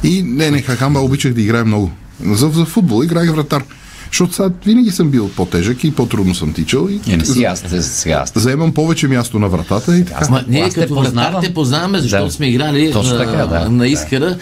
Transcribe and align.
И 0.02 0.22
не, 0.22 0.50
не, 0.50 0.62
хакамба 0.62 1.00
обичах 1.00 1.32
да 1.32 1.40
играя 1.40 1.65
много. 1.65 1.90
За, 2.24 2.48
за 2.48 2.65
футбол 2.65 3.04
играех 3.04 3.30
вратар. 3.30 3.62
Защото 4.06 4.34
сега 4.34 4.51
винаги 4.66 4.90
съм 4.90 5.10
бил 5.10 5.29
по-тежък 5.29 5.84
и 5.84 5.95
по-трудно 5.95 6.34
съм 6.34 6.52
тичал. 6.52 6.88
И 6.88 7.12
Е, 7.12 7.16
не 7.16 7.24
си 7.24 7.45
аз, 7.45 7.62
те- 7.62 7.82
сега 7.82 8.14
аз. 8.14 8.32
Заемам 8.34 8.73
повече 8.74 9.09
място 9.09 9.38
на 9.38 9.48
вратата 9.48 9.98
и 9.98 10.04
така. 10.04 10.26
Ма, 10.30 10.45
ние 10.48 10.62
аз 10.62 10.74
като 10.74 10.95
вратар 10.95 11.34
те 11.42 11.54
познаваме, 11.54 11.98
защото 11.98 12.24
Да. 12.24 12.30
сме 12.32 12.46
играли 12.46 12.92
Точно 12.92 13.12
на, 13.12 13.18
така, 13.18 13.46
да. 13.46 13.68
на 13.68 13.88
Искара. 13.88 14.38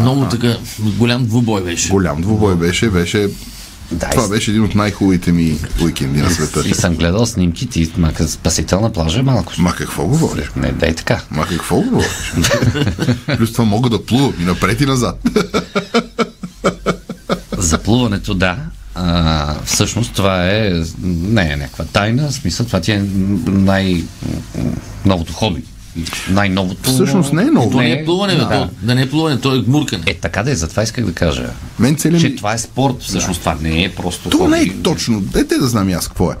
Много 0.00 0.24
така 0.24 0.56
голям 0.78 1.24
двубой 1.24 1.62
беше. 1.62 1.88
Голям 1.90 2.20
двубой 2.20 2.54
беше, 2.54 2.90
беше... 2.90 3.28
Да, 3.92 4.10
Това 4.10 4.26
и- 4.26 4.28
беше 4.28 4.50
един 4.50 4.64
от 4.64 4.74
най-хубавите 4.74 5.32
ми 5.32 5.58
уикенди 5.82 6.22
на 6.22 6.30
света. 6.30 6.68
И 6.68 6.74
съм 6.74 6.94
гледал 6.94 7.26
снимки 7.26 7.66
ти, 7.66 7.92
мака 7.96 8.28
спасител 8.28 8.80
на 8.80 8.92
плажа 8.92 9.18
е 9.20 9.22
малко. 9.22 9.52
Ма 9.58 9.74
какво 9.74 10.06
говориш? 10.06 10.44
Не, 10.56 10.72
дай 10.72 10.94
така. 10.94 11.20
Ма 11.30 11.46
какво 11.46 11.80
говориш? 11.80 12.32
Плюс 13.38 13.52
това 13.52 13.64
мога 13.64 13.90
да 13.90 14.04
плувам 14.06 14.34
и 14.40 14.44
напред 14.44 14.80
и 14.80 14.86
назад. 14.86 15.28
За 17.58 17.78
плуването, 17.78 18.34
да. 18.34 18.56
А, 18.94 19.54
всъщност 19.64 20.14
това 20.14 20.46
е 20.46 20.82
не 21.02 21.52
е 21.52 21.56
някаква 21.56 21.84
тайна, 21.84 22.28
в 22.28 22.34
смисъл 22.34 22.66
това 22.66 22.80
ти 22.80 22.92
е 22.92 23.04
най-новото 23.46 25.32
хоби. 25.32 25.62
Най-новото... 26.30 26.90
Всъщност 26.90 27.32
не 27.32 27.42
е 27.42 27.46
ново. 27.46 27.70
То 27.70 27.76
не 27.78 27.92
е 27.92 28.04
плуване, 28.04 28.34
Да. 28.34 28.48
то, 28.48 28.68
да 28.82 28.94
не 28.94 29.02
е 29.02 29.10
плуване, 29.10 29.40
то 29.40 29.54
е 29.54 29.62
гмуркане. 29.62 30.02
Е, 30.06 30.14
така 30.14 30.42
да 30.42 30.50
е, 30.50 30.54
затова 30.54 30.82
исках 30.82 31.04
да 31.04 31.12
кажа. 31.12 31.50
Мен 31.78 31.96
целият 31.96 32.22
Че 32.22 32.36
това 32.36 32.54
е 32.54 32.58
спорт, 32.58 32.94
всъщност 33.00 33.40
това 33.40 33.56
не 33.62 33.84
е 33.84 33.94
просто 33.94 34.30
То 34.30 34.48
не 34.48 34.60
е 34.60 34.82
точно. 34.82 35.20
Дайте 35.20 35.58
да 35.58 35.66
знам 35.66 35.88
и 35.88 35.92
аз 35.92 36.08
какво 36.08 36.30
е. 36.30 36.34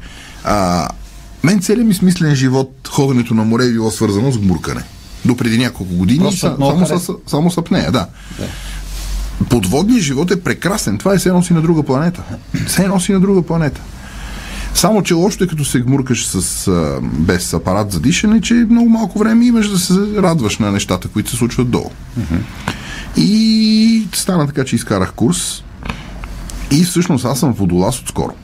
А, 0.44 0.88
мен 1.42 1.60
целият 1.60 1.88
ми 1.88 1.94
смислен 1.94 2.34
живот, 2.34 2.88
ходенето 2.88 3.34
на 3.34 3.44
море 3.44 3.64
е 3.64 3.70
било 3.70 3.90
свързано 3.90 4.32
с 4.32 4.38
гмуркане. 4.38 4.82
До 5.24 5.36
преди 5.36 5.58
няколко 5.58 5.94
години 5.94 6.18
Просто 6.20 6.40
са, 6.40 6.56
само, 6.58 6.76
харесва. 6.76 7.00
с, 7.00 7.30
само 7.30 7.50
с 7.50 7.58
апнея, 7.58 7.92
да. 7.92 8.06
Подводният 9.48 10.02
живот 10.02 10.30
е 10.30 10.40
прекрасен. 10.40 10.98
Това 10.98 11.14
е 11.14 11.18
все 11.18 11.28
едно 11.28 11.42
си 11.42 11.52
на 11.52 11.62
друга 11.62 11.82
планета. 11.82 12.22
Все 12.66 12.82
едно 12.82 13.00
си 13.00 13.12
на 13.12 13.20
друга 13.20 13.42
планета. 13.42 13.80
Само, 14.76 15.02
че 15.02 15.14
лошото 15.14 15.44
е 15.44 15.46
като 15.46 15.64
се 15.64 15.80
гмуркаш 15.80 16.26
с, 16.26 16.68
а, 16.68 17.00
без 17.02 17.54
апарат 17.54 17.92
за 17.92 18.00
дишане, 18.00 18.40
че 18.40 18.54
много 18.54 18.88
малко 18.88 19.18
време 19.18 19.46
имаш 19.46 19.68
да 19.68 19.78
се 19.78 19.94
радваш 19.94 20.58
на 20.58 20.72
нещата, 20.72 21.08
които 21.08 21.30
се 21.30 21.36
случват 21.36 21.70
долу. 21.70 21.90
И 23.16 24.08
стана 24.12 24.46
така, 24.46 24.64
че 24.64 24.76
изкарах 24.76 25.12
курс. 25.12 25.64
И 26.70 26.84
всъщност 26.84 27.24
аз 27.24 27.40
съм 27.40 27.52
водолаз 27.52 28.00
отскоро. 28.00 28.34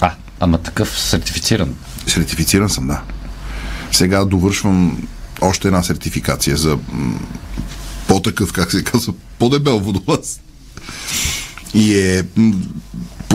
А, 0.00 0.10
ама 0.40 0.58
такъв 0.58 1.00
сертифициран. 1.00 1.74
Сертифициран 2.06 2.68
съм, 2.68 2.86
да. 2.86 3.02
Сега 3.90 4.24
довършвам 4.24 5.08
още 5.40 5.68
една 5.68 5.82
сертификация 5.82 6.56
за 6.56 6.78
по-такъв, 8.08 8.52
как 8.52 8.70
се 8.70 8.84
казва, 8.84 9.12
по-дебел 9.38 9.78
водолаз. 9.78 10.40
И 11.74 11.98
е... 11.98 12.24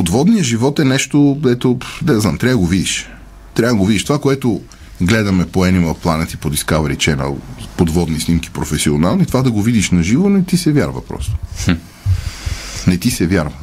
Подводният 0.08 0.46
живот 0.46 0.80
е 0.80 0.84
нещо, 0.84 1.38
ето, 1.48 1.78
да 2.02 2.20
знам, 2.20 2.38
трябва 2.38 2.54
да 2.54 2.58
го 2.58 2.68
видиш. 2.68 3.10
Трябва 3.54 3.74
да 3.74 3.78
го 3.78 3.86
видиш. 3.86 4.04
Това, 4.04 4.20
което 4.20 4.62
гледаме 5.02 5.46
по 5.46 5.66
Animal 5.66 5.98
Planet 6.04 6.34
и 6.34 6.38
по 6.38 6.52
Discovery 6.52 6.98
Channel, 6.98 7.36
подводни 7.78 8.20
снимки 8.20 8.50
професионални, 8.50 9.26
това 9.26 9.42
да 9.42 9.52
го 9.52 9.62
видиш 9.62 9.92
на 9.92 10.04
живо, 10.04 10.30
не 10.30 10.44
ти 10.44 10.58
се 10.58 10.72
вярва 10.72 11.06
просто. 11.06 11.32
Не 12.88 12.98
ти 12.98 13.12
се 13.12 13.28
вярва. 13.28 13.54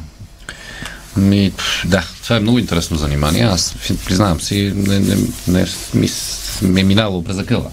Ми, 1.17 1.51
да, 1.85 2.03
това 2.23 2.35
е 2.35 2.39
много 2.39 2.59
интересно 2.59 2.97
занимание. 2.97 3.43
Аз 3.43 3.75
признавам 4.05 4.41
си, 4.41 4.73
не, 4.75 4.99
не, 4.99 5.15
не 5.47 5.65
ми, 5.93 6.09
ми 6.61 6.81
е 6.81 6.83
минало 6.83 7.23
през 7.23 7.37
акъла 7.37 7.71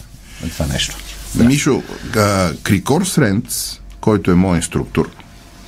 това 0.53 0.67
нещо. 0.67 0.97
Да. 1.35 1.45
Мишо, 1.45 1.83
а, 2.17 2.53
Крикор 2.63 3.05
Сренц, 3.05 3.79
който 4.01 4.31
е 4.31 4.35
мой 4.35 4.57
инструктор, 4.57 5.11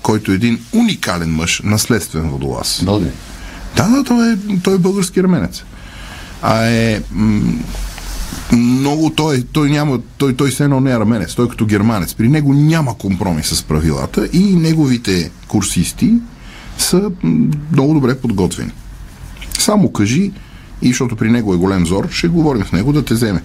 който 0.04 0.32
е 0.32 0.34
един 0.34 0.60
уникален 0.72 1.34
мъж, 1.34 1.60
наследствен 1.64 2.30
водолаз. 2.30 2.82
Да, 3.76 3.88
да, 3.88 4.04
той 4.04 4.32
е, 4.32 4.36
той 4.62 4.74
е 4.74 4.78
български 4.78 5.20
арменец. 5.20 5.62
А 6.42 6.66
е 6.66 7.00
м- 7.12 7.52
много, 8.52 9.10
той, 9.10 9.44
той 9.52 9.70
няма, 9.70 9.98
той, 10.18 10.36
той 10.36 10.50
все 10.50 10.64
едно 10.64 10.80
не 10.80 10.90
е 10.90 10.96
арменец, 10.96 11.34
той 11.34 11.46
е 11.46 11.48
като 11.48 11.66
германец. 11.66 12.14
При 12.14 12.28
него 12.28 12.54
няма 12.54 12.98
компромис 12.98 13.46
с 13.46 13.62
правилата 13.62 14.28
и 14.32 14.38
неговите 14.38 15.30
курсисти 15.48 16.12
са 16.78 17.10
много 17.72 17.94
добре 17.94 18.18
подготвени. 18.18 18.70
Само 19.58 19.92
кажи, 19.92 20.32
и 20.82 20.88
защото 20.88 21.16
при 21.16 21.30
него 21.30 21.54
е 21.54 21.56
голем 21.56 21.86
зор, 21.86 22.08
ще 22.10 22.28
говорим 22.28 22.66
с 22.66 22.72
него 22.72 22.92
да 22.92 23.04
те 23.04 23.14
вземе. 23.14 23.42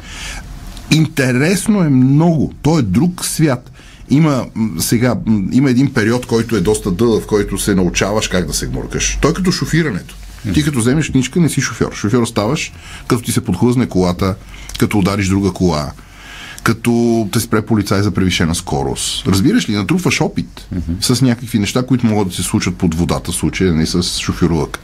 Интересно 0.92 1.81
е 1.81 1.90
много. 1.90 2.53
Той 2.62 2.80
е 2.80 2.84
друг 2.84 3.25
свят. 3.25 3.72
Има 4.09 4.46
сега, 4.80 5.16
има 5.52 5.70
един 5.70 5.94
период, 5.94 6.25
който 6.25 6.56
е 6.56 6.62
доста 6.62 6.92
дълъг, 6.92 7.24
в 7.24 7.28
който 7.28 7.58
се 7.58 7.75
научаваш 7.75 8.28
как 8.28 8.46
да 8.46 8.53
се 8.53 8.68
гмуркаш. 8.68 9.18
Той 9.22 9.31
е 9.31 9.34
като 9.34 9.52
шофирането. 9.52 10.16
Ти 10.53 10.64
като 10.64 10.80
вземеш 10.80 11.09
книжка, 11.09 11.40
не 11.40 11.50
си 11.50 11.62
шофьор. 11.62 11.94
Шофьор 11.96 12.25
ставаш, 12.25 12.72
като 13.08 13.24
ти 13.24 13.31
се 13.31 13.44
подхлъзне 13.44 13.86
колата, 13.86 14.36
като 14.80 15.00
удариш 15.00 15.28
друга 15.28 15.52
кола, 15.52 15.92
като 16.64 17.28
те 17.31 17.40
спре 17.40 17.62
полицай 17.62 18.02
за 18.02 18.12
превишена 18.12 18.56
скорост. 18.56 19.28
Разбираш 19.28 19.69
ли, 19.69 19.75
натрупваш 19.75 20.22
опит 20.22 20.68
с 21.02 21.22
някакви 21.22 21.59
неща, 21.59 21.86
които 21.86 22.06
могат 22.06 22.28
да 22.28 22.34
се 22.34 22.44
случат 22.44 22.75
под 22.75 22.96
водата, 22.96 23.31
в 23.31 23.36
случая 23.36 23.74
не 23.74 23.86
с 23.86 24.19
шофирулък. 24.19 24.80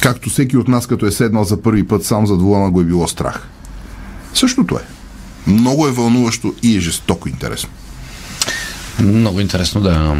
Както 0.00 0.30
всеки 0.30 0.56
от 0.56 0.68
нас, 0.68 0.86
като 0.86 1.06
е 1.06 1.12
седнал 1.12 1.44
за 1.44 1.62
първи 1.62 1.86
път 1.86 2.04
сам 2.04 2.26
зад 2.26 2.40
вулана, 2.40 2.70
го 2.70 2.80
е 2.80 2.84
било 2.84 3.08
страх. 3.08 3.48
Същото 4.34 4.74
е. 4.76 4.82
Много 5.46 5.86
е 5.86 5.92
вълнуващо 5.92 6.54
и 6.62 6.76
е 6.76 6.80
жестоко 6.80 7.28
интересно. 7.28 7.70
Много 9.00 9.40
интересно 9.40 9.80
да... 9.80 10.16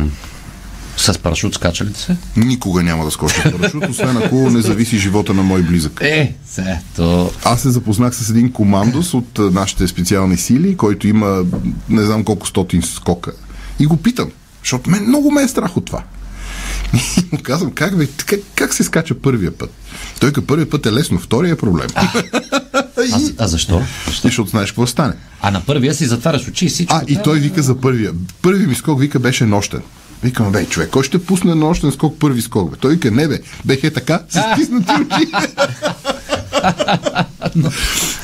С 0.96 1.18
парашут 1.18 1.54
скачали 1.54 1.88
ли 1.88 1.94
се? 1.94 2.16
Никога 2.36 2.82
няма 2.82 3.04
да 3.04 3.10
скоча 3.10 3.40
в 3.40 3.52
парашут, 3.52 3.84
освен 3.90 4.16
ако 4.16 4.50
не 4.50 4.60
зависи 4.60 4.98
живота 4.98 5.34
на 5.34 5.42
мой 5.42 5.62
близък. 5.62 6.00
Е, 6.00 6.34
се, 6.46 6.80
то... 6.96 7.32
Аз 7.44 7.62
се 7.62 7.70
запознах 7.70 8.14
с 8.14 8.30
един 8.30 8.52
командос 8.52 9.14
от 9.14 9.38
нашите 9.38 9.88
специални 9.88 10.36
сили, 10.36 10.76
който 10.76 11.08
има 11.08 11.44
не 11.88 12.02
знам 12.02 12.24
колко 12.24 12.46
стотин 12.46 12.82
скока. 12.82 13.32
И 13.78 13.86
го 13.86 13.96
питам, 13.96 14.30
защото 14.62 14.90
мен 14.90 15.04
много 15.08 15.30
ме 15.30 15.42
е 15.42 15.48
страх 15.48 15.76
от 15.76 15.84
това. 15.84 16.02
И 17.32 17.36
казвам, 17.42 17.72
как, 17.72 17.96
бе, 17.96 18.06
как, 18.26 18.40
как 18.54 18.74
се 18.74 18.84
скача 18.84 19.14
първия 19.14 19.58
път? 19.58 19.70
Той 20.20 20.32
като 20.32 20.46
първия 20.46 20.70
път 20.70 20.86
е 20.86 20.92
лесно, 20.92 21.18
втория 21.18 21.52
е 21.52 21.56
проблем. 21.56 21.86
А, 21.94 22.08
а 23.38 23.48
защо? 23.48 23.48
защо? 23.48 23.82
Защото 24.22 24.50
знаеш 24.50 24.70
какво 24.70 24.86
стане. 24.86 25.14
А 25.40 25.50
на 25.50 25.60
първия 25.60 25.94
си 25.94 26.06
затваряш 26.06 26.48
очи 26.48 26.64
и 26.64 26.68
всичко. 26.68 26.96
А, 26.96 27.02
и 27.08 27.18
той 27.24 27.38
вика 27.38 27.62
за 27.62 27.80
първия. 27.80 28.12
Първи 28.42 28.66
ми 28.66 28.74
скок, 28.74 29.00
вика, 29.00 29.18
беше 29.18 29.46
нощен. 29.46 29.80
Викам, 30.22 30.52
бе, 30.52 30.66
човек, 30.66 30.90
кой 30.90 31.04
ще 31.04 31.24
пусне 31.24 31.54
нощен 31.54 31.92
скок 31.92 32.18
първи 32.18 32.42
скок? 32.42 32.70
Бе? 32.70 32.76
Той 32.76 32.92
вика, 32.92 33.10
не 33.10 33.28
бе, 33.28 33.40
бех 33.64 33.84
е 33.84 33.90
така, 33.90 34.22
с 34.28 34.42
стиснати 34.52 34.92
очи. 34.92 35.26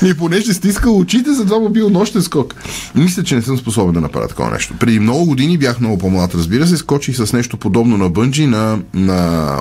И 0.05 0.15
понеже 0.15 0.55
стискал 0.55 0.99
очите, 0.99 1.33
затова 1.33 1.59
му 1.59 1.69
бил 1.69 1.91
нощен 1.91 2.23
скок. 2.23 2.55
Мисля, 2.95 3.25
че 3.25 3.35
не 3.37 3.43
съм 3.43 3.59
способен 3.59 3.95
да 3.95 4.01
направя 4.01 4.29
такова 4.29 4.51
нещо. 4.51 4.75
Преди 4.79 4.99
много 5.01 5.25
години 5.27 5.59
бях 5.59 5.81
много 5.81 5.99
по-млад, 5.99 6.35
разбира 6.35 6.67
се, 6.67 6.77
скочих 6.77 7.17
с 7.17 7.33
нещо 7.33 7.57
подобно 7.57 7.97
на 7.97 8.09
бънджи 8.11 8.47
на, 8.47 8.79
на 8.95 9.59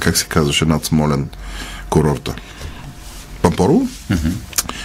как 0.00 0.16
се 0.16 0.24
казваше, 0.24 0.64
над 0.64 0.84
Смолен 0.84 1.28
курорта. 1.90 2.34
Пампорово? 3.42 3.88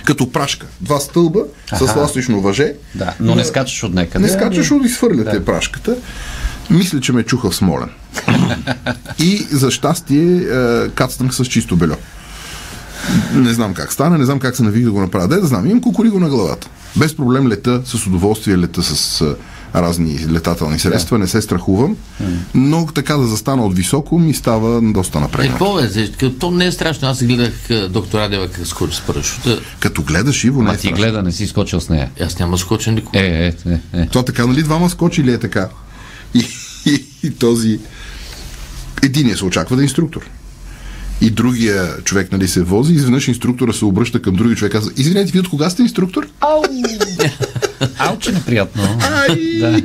Като 0.06 0.31
прашка. 0.31 0.68
Два 0.81 1.00
стълба 1.00 1.40
с 1.78 1.81
Аха. 1.81 2.00
ластично 2.00 2.42
въже. 2.42 2.74
Да, 2.96 3.13
но 3.19 3.36
не 3.36 3.46
скачаш 3.46 3.84
от 3.84 3.94
някъде. 3.94 4.19
Не 4.19 4.30
скачаш 4.30 4.72
от 4.72 4.86
изхвърляте 4.86 5.40
Да. 5.40 5.46
прашката. 5.46 5.96
Мисля, 6.69 7.00
че 7.02 7.13
ме 7.13 7.24
чуха 7.24 7.50
в 7.52 7.56
Смолен. 7.56 7.90
И 9.19 9.38
за 9.52 9.72
щастие 9.72 10.36
е, 10.38 10.90
кацнах 10.90 11.36
с 11.36 11.46
чисто 11.46 11.75
бельо. 11.75 11.96
Не 13.34 13.54
знам 13.54 13.74
как 13.74 13.94
стана, 13.94 14.18
не 14.18 14.25
знам 14.25 14.40
как 14.40 14.56
се 14.56 14.63
навих 14.63 14.84
да 14.84 14.92
го 14.92 15.00
направя. 15.02 15.28
Де 15.28 15.36
да 15.36 15.48
знам, 15.48 15.66
имам 15.66 15.81
кукуриго 15.81 16.19
на 16.19 16.30
главата. 16.30 16.68
Без 16.96 17.16
проблем 17.16 17.48
лета, 17.48 17.81
с 17.86 18.08
удоволствие 18.08 18.58
лета 18.58 18.84
с 18.84 19.22
е, 19.22 19.36
разни 19.75 20.19
летателни 20.30 20.80
средства, 20.80 21.18
не 21.19 21.28
се 21.28 21.42
страхувам, 21.42 21.96
но 22.56 22.86
така 22.86 23.18
да 23.18 23.28
застана 23.28 23.66
от 23.66 23.75
високо 23.75 24.19
ми 24.19 24.34
става 24.34 24.81
доста 24.81 25.18
Е, 25.18 25.22
напрегнато. 25.22 25.58
повече, 25.58 26.12
то 26.40 26.52
не 26.52 26.66
е 26.66 26.72
страшно. 26.72 27.08
Аз 27.08 27.24
гледах 27.24 27.69
а, 27.69 27.90
доктор 27.90 28.19
Радева 28.19 28.48
как 28.48 28.68
скочи 28.68 28.96
с 28.96 29.02
парашута. 29.02 29.62
Като 29.80 30.02
гледаш 30.04 30.44
Иво, 30.44 30.62
не 30.62 30.68
Ма 30.68 30.74
е 30.74 30.78
ти 30.78 30.88
страшно. 30.88 30.98
гледа, 30.98 31.24
не 31.24 31.31
си 31.31 31.48
скочил 31.48 31.80
с 31.81 31.90
нея. 31.90 32.10
Аз 32.25 32.40
няма 32.40 32.52
да 32.52 32.58
скоча 32.58 32.92
никога. 32.92 33.19
Е, 33.19 33.24
е, 33.66 33.72
е, 33.72 34.02
е. 34.02 34.08
Това 34.08 34.24
така, 34.25 34.48
нали 34.48 34.63
двама 34.63 34.90
скочи 34.90 35.24
ли 35.24 35.31
е 35.34 35.38
така? 35.38 35.69
И, 36.34 36.46
и, 36.86 37.06
и 37.24 37.31
този... 37.31 37.80
Единия 39.04 39.38
се 39.38 39.46
очаква 39.46 39.75
да 39.75 39.81
е 39.81 39.86
инструктор. 39.86 40.22
И 41.21 41.29
другия 41.29 41.97
човек, 42.03 42.31
нали, 42.31 42.47
се 42.47 42.63
вози, 42.63 42.94
изведнъж 42.94 43.27
инструктора 43.27 43.73
се 43.73 43.85
обръща 43.85 44.21
към 44.21 44.35
другия 44.35 44.56
човек 44.56 44.71
и 44.71 44.75
казва, 44.75 44.91
извинете, 44.97 45.31
вие 45.31 45.41
от 45.41 45.50
кога 45.50 45.69
сте 45.69 45.81
инструктор? 45.81 46.27
Ау, 47.98 48.18
че 48.18 48.31
неприятно. 48.31 48.83
Ай! 49.19 49.36
Да. 49.60 49.81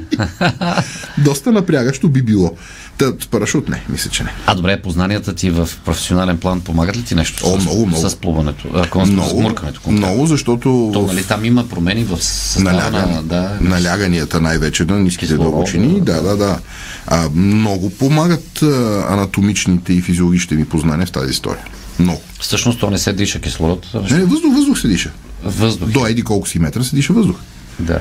Доста 1.19 1.53
напрягащо 1.53 2.09
би 2.09 2.23
било. 2.23 2.53
Та, 2.99 3.13
парашут 3.31 3.69
не, 3.69 3.83
мисля, 3.89 4.11
че 4.11 4.23
не. 4.23 4.33
А 4.47 4.55
добре, 4.55 4.83
познанията 4.83 5.35
ти 5.35 5.51
в 5.51 5.69
професионален 5.85 6.39
план 6.39 6.61
помагат 6.61 6.97
ли 6.97 7.03
ти 7.03 7.15
нещо 7.15 7.45
О, 7.47 7.61
с, 7.61 7.63
много, 7.63 7.87
много. 7.87 8.09
с 8.11 8.17
плуването? 8.17 8.69
А, 8.75 8.83
кон- 8.83 9.05
с 9.05 9.11
Много, 9.11 9.41
муркането? 9.41 9.81
конкретно? 9.81 10.09
много, 10.09 10.27
защото 10.27 10.91
То, 10.93 11.03
нали, 11.03 11.25
там 11.25 11.45
има 11.45 11.69
промени 11.69 12.05
в 12.05 12.23
състава 12.23 12.73
наляга, 12.73 13.07
на... 13.07 13.23
Да, 13.23 13.59
наляганията 13.61 14.41
най-вече 14.41 14.85
на 14.85 14.99
ниските 14.99 15.27
Кислород, 15.27 15.43
дълбочини. 15.45 16.01
Да, 16.01 16.23
да, 16.23 16.37
да. 16.37 16.59
А, 17.07 17.29
много 17.31 17.91
помагат 17.91 18.63
а, 18.63 18.67
анатомичните 19.09 19.93
и 19.93 20.01
физиологичните 20.01 20.55
ми 20.55 20.65
познания 20.65 21.07
в 21.07 21.13
тази 21.13 21.31
история. 21.31 21.65
Много. 21.99 22.21
Всъщност 22.41 22.81
то 22.81 22.91
не 22.91 22.99
се 22.99 23.13
диша 23.13 23.41
кислород, 23.41 23.87
Не, 24.11 24.25
въздух, 24.25 24.55
въздух 24.55 24.79
се 24.79 24.89
диша. 24.89 25.11
въздух. 25.45 25.89
До 25.89 26.07
еди 26.07 26.23
колко 26.23 26.49
си 26.49 26.59
метра 26.59 26.85
се 26.85 26.97
диша 26.97 27.13
въздух. 27.13 27.37
Да. 27.81 28.01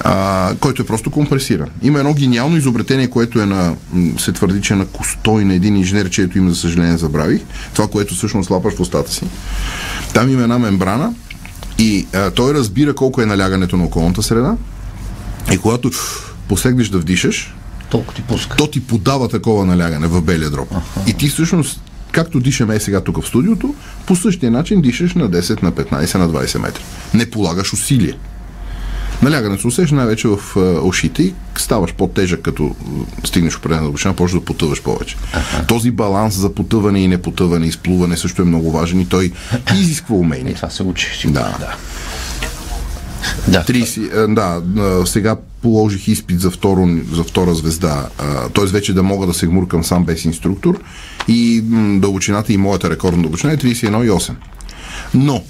а, 0.00 0.54
който 0.60 0.82
е 0.82 0.86
просто 0.86 1.10
компресиран. 1.10 1.68
Има 1.82 1.98
едно 1.98 2.14
гениално 2.14 2.56
изобретение, 2.56 3.10
което 3.10 3.40
е 3.40 3.46
на, 3.46 3.74
се 4.18 4.32
твърди, 4.32 4.62
че 4.62 4.72
е 4.72 4.76
на 4.76 4.86
костой 4.86 5.44
на 5.44 5.54
един 5.54 5.76
инженер, 5.76 6.10
чието 6.10 6.38
име, 6.38 6.50
за 6.50 6.56
съжаление, 6.56 6.96
забравих. 6.96 7.42
Това, 7.74 7.88
което 7.88 8.14
всъщност 8.14 8.50
лапаш 8.50 8.74
в 8.74 8.80
устата 8.80 9.12
си. 9.12 9.24
Там 10.14 10.32
има 10.32 10.42
една 10.42 10.58
мембрана 10.58 11.12
и 11.78 12.06
а, 12.14 12.30
той 12.30 12.54
разбира 12.54 12.94
колко 12.94 13.22
е 13.22 13.26
налягането 13.26 13.76
на 13.76 13.84
околната 13.84 14.22
среда 14.22 14.56
и 15.52 15.58
когато 15.58 15.90
посегнеш 16.48 16.88
да 16.88 16.98
вдишаш, 16.98 17.54
Толкова 17.90 18.14
ти 18.14 18.22
пуска. 18.22 18.56
то 18.56 18.66
ти 18.66 18.86
подава 18.86 19.28
такова 19.28 19.64
налягане 19.64 20.06
в 20.06 20.22
белия 20.22 20.50
дроб. 20.50 20.74
И 21.06 21.14
ти 21.14 21.28
всъщност, 21.28 21.80
както 22.12 22.40
дишаме 22.40 22.80
сега 22.80 23.00
тук 23.00 23.22
в 23.22 23.28
студиото, 23.28 23.74
по 24.06 24.16
същия 24.16 24.50
начин 24.50 24.80
дишаш 24.80 25.14
на 25.14 25.30
10, 25.30 25.62
на 25.62 25.72
15, 25.72 26.14
на 26.14 26.28
20 26.28 26.58
метра. 26.58 26.82
Не 27.14 27.30
полагаш 27.30 27.72
усилие. 27.72 28.12
Налягането 29.22 29.60
се 29.60 29.66
усеща 29.66 29.94
най-вече 29.94 30.28
в 30.28 30.38
е, 30.56 30.60
ушите 30.60 31.22
и 31.22 31.34
ставаш 31.58 31.94
по-тежък, 31.94 32.42
като 32.42 32.74
стигнеш 33.24 33.56
определена 33.56 33.82
дълбочина, 33.82 34.14
почваш 34.14 34.40
да 34.40 34.44
потъваш 34.44 34.82
повече. 34.82 35.16
Този 35.68 35.90
баланс 35.90 36.34
за 36.34 36.54
потъване 36.54 37.00
и 37.00 37.08
непотъване, 37.08 37.66
изплуване 37.66 38.16
също 38.16 38.42
е 38.42 38.44
много 38.44 38.72
важен 38.72 39.00
и 39.00 39.08
той 39.08 39.32
изисква 39.74 40.16
И 40.16 40.18
умение. 40.18 40.54
това 40.54 40.70
се 40.70 40.82
учи. 40.82 41.28
Да. 41.28 41.56
да. 41.60 41.76
Да. 43.48 43.64
30, 43.64 44.24
е, 44.24 44.34
да, 44.34 44.62
сега 45.06 45.36
положих 45.62 46.08
изпит 46.08 46.40
за, 46.40 46.50
второ, 46.50 46.88
за 47.12 47.24
втора 47.24 47.54
звезда, 47.54 48.08
т.е. 48.54 48.64
вече 48.66 48.92
да 48.92 49.02
мога 49.02 49.26
да 49.26 49.34
се 49.34 49.46
гмуркам 49.46 49.84
сам 49.84 50.04
без 50.04 50.24
инструктор 50.24 50.80
и 51.28 51.60
дълбочината 52.00 52.52
и 52.52 52.56
моята 52.56 52.90
рекордна 52.90 53.22
дълбочина 53.22 53.52
е 53.52 53.56
31,8. 53.56 54.34
Но 55.14 55.42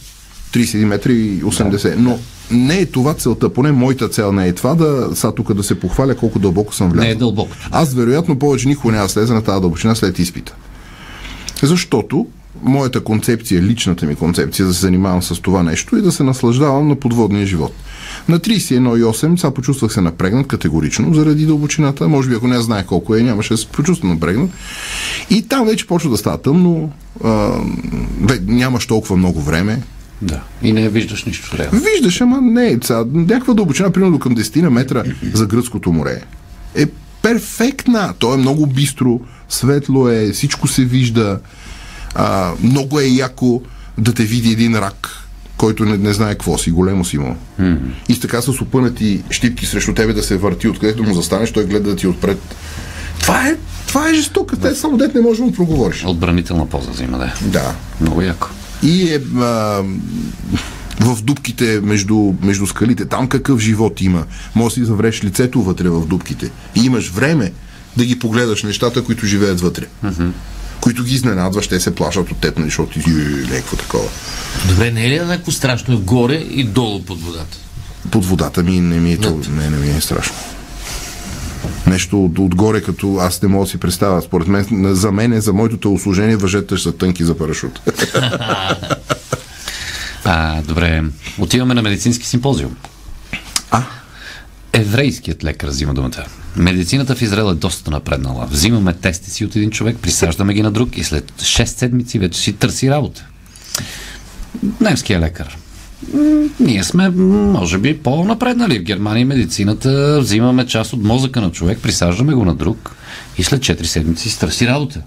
31 0.56 0.84
метра 0.84 1.12
и 1.12 1.42
80. 1.42 1.94
Но 1.98 2.18
не 2.50 2.78
е 2.78 2.86
това 2.86 3.14
целта, 3.14 3.48
поне 3.48 3.72
моята 3.72 4.08
цел 4.08 4.32
не 4.32 4.48
е 4.48 4.52
това 4.52 4.74
да 4.74 5.08
сега 5.14 5.32
тук 5.32 5.54
да 5.54 5.62
се 5.62 5.80
похваля 5.80 6.14
колко 6.14 6.38
дълбоко 6.38 6.74
съм 6.74 6.88
влязъл. 6.90 7.04
Не 7.04 7.10
е 7.10 7.14
дълбокото. 7.14 7.68
Аз 7.70 7.94
вероятно 7.94 8.38
повече 8.38 8.68
никога 8.68 8.92
няма 8.92 9.04
да 9.04 9.12
слеза 9.12 9.34
на 9.34 9.42
тази 9.42 9.60
дълбочина 9.60 9.94
след 9.94 10.18
изпита. 10.18 10.54
Защото 11.62 12.26
моята 12.62 13.00
концепция, 13.00 13.62
личната 13.62 14.06
ми 14.06 14.14
концепция 14.14 14.66
да 14.66 14.74
се 14.74 14.80
занимавам 14.80 15.22
с 15.22 15.40
това 15.40 15.62
нещо 15.62 15.96
и 15.96 16.02
да 16.02 16.12
се 16.12 16.22
наслаждавам 16.22 16.88
на 16.88 16.96
подводния 16.96 17.46
живот. 17.46 17.72
На 18.28 18.38
31,8 18.38 19.36
сега 19.36 19.50
почувствах 19.50 19.92
се 19.92 20.00
напрегнат 20.00 20.46
категорично 20.46 21.14
заради 21.14 21.46
дълбочината. 21.46 22.08
Може 22.08 22.28
би 22.28 22.34
ако 22.34 22.48
не 22.48 22.60
знае 22.60 22.86
колко 22.86 23.14
е, 23.14 23.22
нямаше 23.22 23.54
да 23.54 23.58
се 23.58 23.66
почувствам 23.66 24.10
напрегнат. 24.10 24.50
И 25.30 25.42
там 25.42 25.66
вече 25.66 25.86
почва 25.86 26.10
да 26.10 26.16
става 26.16 26.38
тъмно, 26.38 26.92
а, 27.24 27.50
бе, 28.20 28.38
нямаш 28.46 28.86
толкова 28.86 29.16
много 29.16 29.40
време. 29.40 29.82
Да. 30.22 30.40
И 30.62 30.72
не 30.72 30.88
виждаш 30.88 31.24
нищо 31.24 31.58
реално. 31.58 31.80
Виждаш, 31.80 32.20
ама 32.20 32.40
не, 32.40 32.78
сега, 32.82 33.04
някаква 33.12 33.54
дълбочина, 33.54 33.90
примерно 33.90 34.18
към 34.18 34.36
10 34.36 34.62
на 34.62 34.70
метра 34.70 35.02
за 35.32 35.46
гръцкото 35.46 35.92
море. 35.92 36.22
Е 36.74 36.86
перфектна. 37.22 38.14
То 38.18 38.34
е 38.34 38.36
много 38.36 38.66
бистро, 38.66 39.20
светло 39.48 40.08
е, 40.08 40.32
всичко 40.32 40.68
се 40.68 40.84
вижда. 40.84 41.40
А, 42.14 42.52
много 42.62 43.00
е 43.00 43.04
яко 43.04 43.62
да 43.98 44.14
те 44.14 44.24
види 44.24 44.52
един 44.52 44.78
рак, 44.78 45.08
който 45.56 45.84
не, 45.84 45.96
не 45.96 46.12
знае 46.12 46.30
какво 46.30 46.58
си, 46.58 46.70
големо 46.70 47.04
си 47.04 47.18
му. 47.18 47.36
И 48.08 48.14
с 48.14 48.20
така 48.20 48.42
с 48.42 48.48
опънати 48.48 49.22
щипки 49.30 49.66
срещу 49.66 49.94
тебе 49.94 50.12
да 50.12 50.22
се 50.22 50.36
върти, 50.36 50.68
откъдето 50.68 51.02
му 51.02 51.14
застанеш, 51.14 51.52
той 51.52 51.66
гледа 51.66 51.90
да 51.90 51.96
ти 51.96 52.06
отпред. 52.06 52.38
Това 53.20 53.48
е, 53.48 53.56
това 53.86 54.08
е 54.08 54.14
жестока. 54.14 54.56
Те 54.56 54.74
само 54.74 54.96
дет 54.96 55.14
не 55.14 55.20
може 55.20 55.38
да 55.38 55.44
му 55.44 55.52
проговориш. 55.52 56.04
Отбранителна 56.04 56.66
поза 56.66 56.90
взима, 56.90 57.18
да. 57.18 57.34
Да. 57.42 57.74
Много 58.00 58.22
яко. 58.22 58.48
И 58.82 59.08
е 59.14 59.20
а, 59.36 59.82
в 61.00 61.22
дубките 61.22 61.80
между, 61.82 62.34
между 62.42 62.66
скалите. 62.66 63.04
Там 63.04 63.28
какъв 63.28 63.60
живот 63.60 64.00
има. 64.00 64.24
Може 64.54 64.74
да 64.74 64.80
си 64.80 64.84
завреш 64.84 65.24
лицето 65.24 65.62
вътре 65.62 65.88
в 65.88 66.06
дубките. 66.06 66.50
И 66.74 66.80
имаш 66.80 67.10
време 67.10 67.52
да 67.96 68.04
ги 68.04 68.18
погледаш 68.18 68.62
нещата, 68.62 69.04
които 69.04 69.26
живеят 69.26 69.60
вътре. 69.60 69.86
Които 70.80 71.04
ги 71.04 71.14
изненадваш, 71.14 71.68
те 71.68 71.80
се 71.80 71.94
плашат 71.94 72.30
от 72.30 72.38
теб, 72.38 72.58
нали, 72.58 72.68
защото 72.68 73.00
ти 73.00 73.10
е, 73.10 73.12
някакво 73.52 73.76
такова. 73.76 74.08
Добре, 74.68 74.90
не 74.90 75.06
е 75.06 75.10
ли 75.10 75.14
еднакво 75.14 75.52
страшно 75.52 76.00
горе 76.00 76.34
и 76.34 76.64
долу 76.64 77.02
под 77.02 77.22
водата? 77.22 77.58
Под 78.10 78.24
водата 78.24 78.62
ми 78.62 78.80
не 78.80 79.00
ми 79.00 79.12
е, 79.12 79.18
то, 79.18 79.40
не, 79.50 79.70
не 79.70 79.76
ми 79.76 79.88
е 79.88 80.00
страшно. 80.00 80.34
Нещо 81.86 82.24
от, 82.24 82.38
отгоре, 82.38 82.82
като 82.82 83.16
аз 83.16 83.42
не 83.42 83.48
мога 83.48 83.64
да 83.64 83.70
си 83.70 83.78
представя. 83.78 84.22
Според 84.22 84.48
мен, 84.48 84.94
за 84.94 85.12
мен, 85.12 85.40
за 85.40 85.52
моето 85.52 85.76
телосложение, 85.76 86.36
въжете 86.36 86.78
са 86.78 86.92
тънки 86.92 87.24
за 87.24 87.38
парашут. 87.38 87.80
А, 90.28 90.62
добре. 90.62 91.02
Отиваме 91.38 91.74
на 91.74 91.82
медицински 91.82 92.26
симпозиум. 92.26 92.76
А? 93.70 93.82
Еврейският 94.72 95.44
лекар 95.44 95.68
взима 95.68 95.94
думата. 95.94 96.24
Медицината 96.56 97.14
в 97.14 97.22
Израел 97.22 97.50
е 97.50 97.54
доста 97.54 97.90
напреднала. 97.90 98.46
Взимаме 98.50 98.92
тести 98.94 99.30
си 99.30 99.44
от 99.44 99.56
един 99.56 99.70
човек, 99.70 99.96
присаждаме 100.02 100.54
ги 100.54 100.62
на 100.62 100.70
друг 100.70 100.96
и 100.96 101.04
след 101.04 101.32
6 101.32 101.64
седмици 101.64 102.18
вече 102.18 102.40
си 102.40 102.52
търси 102.52 102.90
работа. 102.90 103.26
Немският 104.80 105.22
лекар. 105.22 105.56
Ние 106.60 106.84
сме, 106.84 107.08
може 107.10 107.78
би, 107.78 107.98
по-напреднали. 107.98 108.78
В 108.78 108.82
Германия 108.82 109.26
медицината 109.26 110.20
взимаме 110.20 110.66
част 110.66 110.92
от 110.92 111.02
мозъка 111.02 111.40
на 111.40 111.52
човек, 111.52 111.78
присаждаме 111.82 112.34
го 112.34 112.44
на 112.44 112.54
друг 112.54 112.96
и 113.38 113.44
след 113.44 113.60
4 113.60 113.82
седмици 113.82 114.30
си 114.30 114.38
търси 114.38 114.66
работа. 114.66 115.02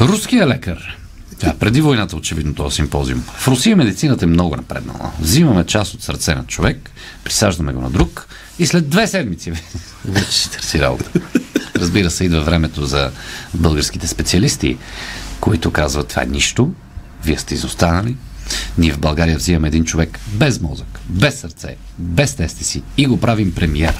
Руският 0.00 0.48
лекар. 0.48 0.98
Тя, 1.38 1.54
преди 1.60 1.80
войната, 1.80 2.16
очевидно, 2.16 2.54
този 2.54 2.74
симпозиум. 2.74 3.22
В 3.36 3.48
Русия 3.48 3.76
медицината 3.76 4.24
е 4.24 4.28
много 4.28 4.56
напреднала. 4.56 5.10
Взимаме 5.20 5.66
част 5.66 5.94
от 5.94 6.02
сърце 6.02 6.34
на 6.34 6.44
човек, 6.44 6.90
присаждаме 7.24 7.72
го 7.72 7.80
на 7.80 7.90
друг 7.90 8.28
и 8.58 8.66
след 8.66 8.88
две 8.88 9.06
седмици 9.06 9.52
вече 10.04 10.32
си 10.32 10.50
търси 10.50 10.80
работа. 10.80 11.10
Разбира 11.76 12.10
се, 12.10 12.24
идва 12.24 12.40
времето 12.40 12.86
за 12.86 13.10
българските 13.54 14.06
специалисти, 14.06 14.78
които 15.40 15.70
казват 15.70 16.08
това 16.08 16.22
е 16.22 16.26
нищо, 16.26 16.72
вие 17.24 17.38
сте 17.38 17.54
изостанали. 17.54 18.16
Ние 18.78 18.92
в 18.92 18.98
България 18.98 19.36
взимаме 19.36 19.68
един 19.68 19.84
човек 19.84 20.20
без 20.26 20.60
мозък, 20.60 21.00
без 21.08 21.40
сърце, 21.40 21.76
без 21.98 22.34
тести 22.34 22.64
си 22.64 22.82
и 22.96 23.06
го 23.06 23.20
правим 23.20 23.54
премиер. 23.54 23.94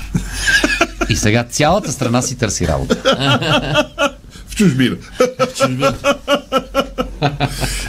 И 1.08 1.16
сега 1.16 1.44
цялата 1.44 1.92
страна 1.92 2.22
си 2.22 2.34
търси 2.34 2.68
работа. 2.68 2.96
В 4.48 4.56
чужбина. 4.56 4.96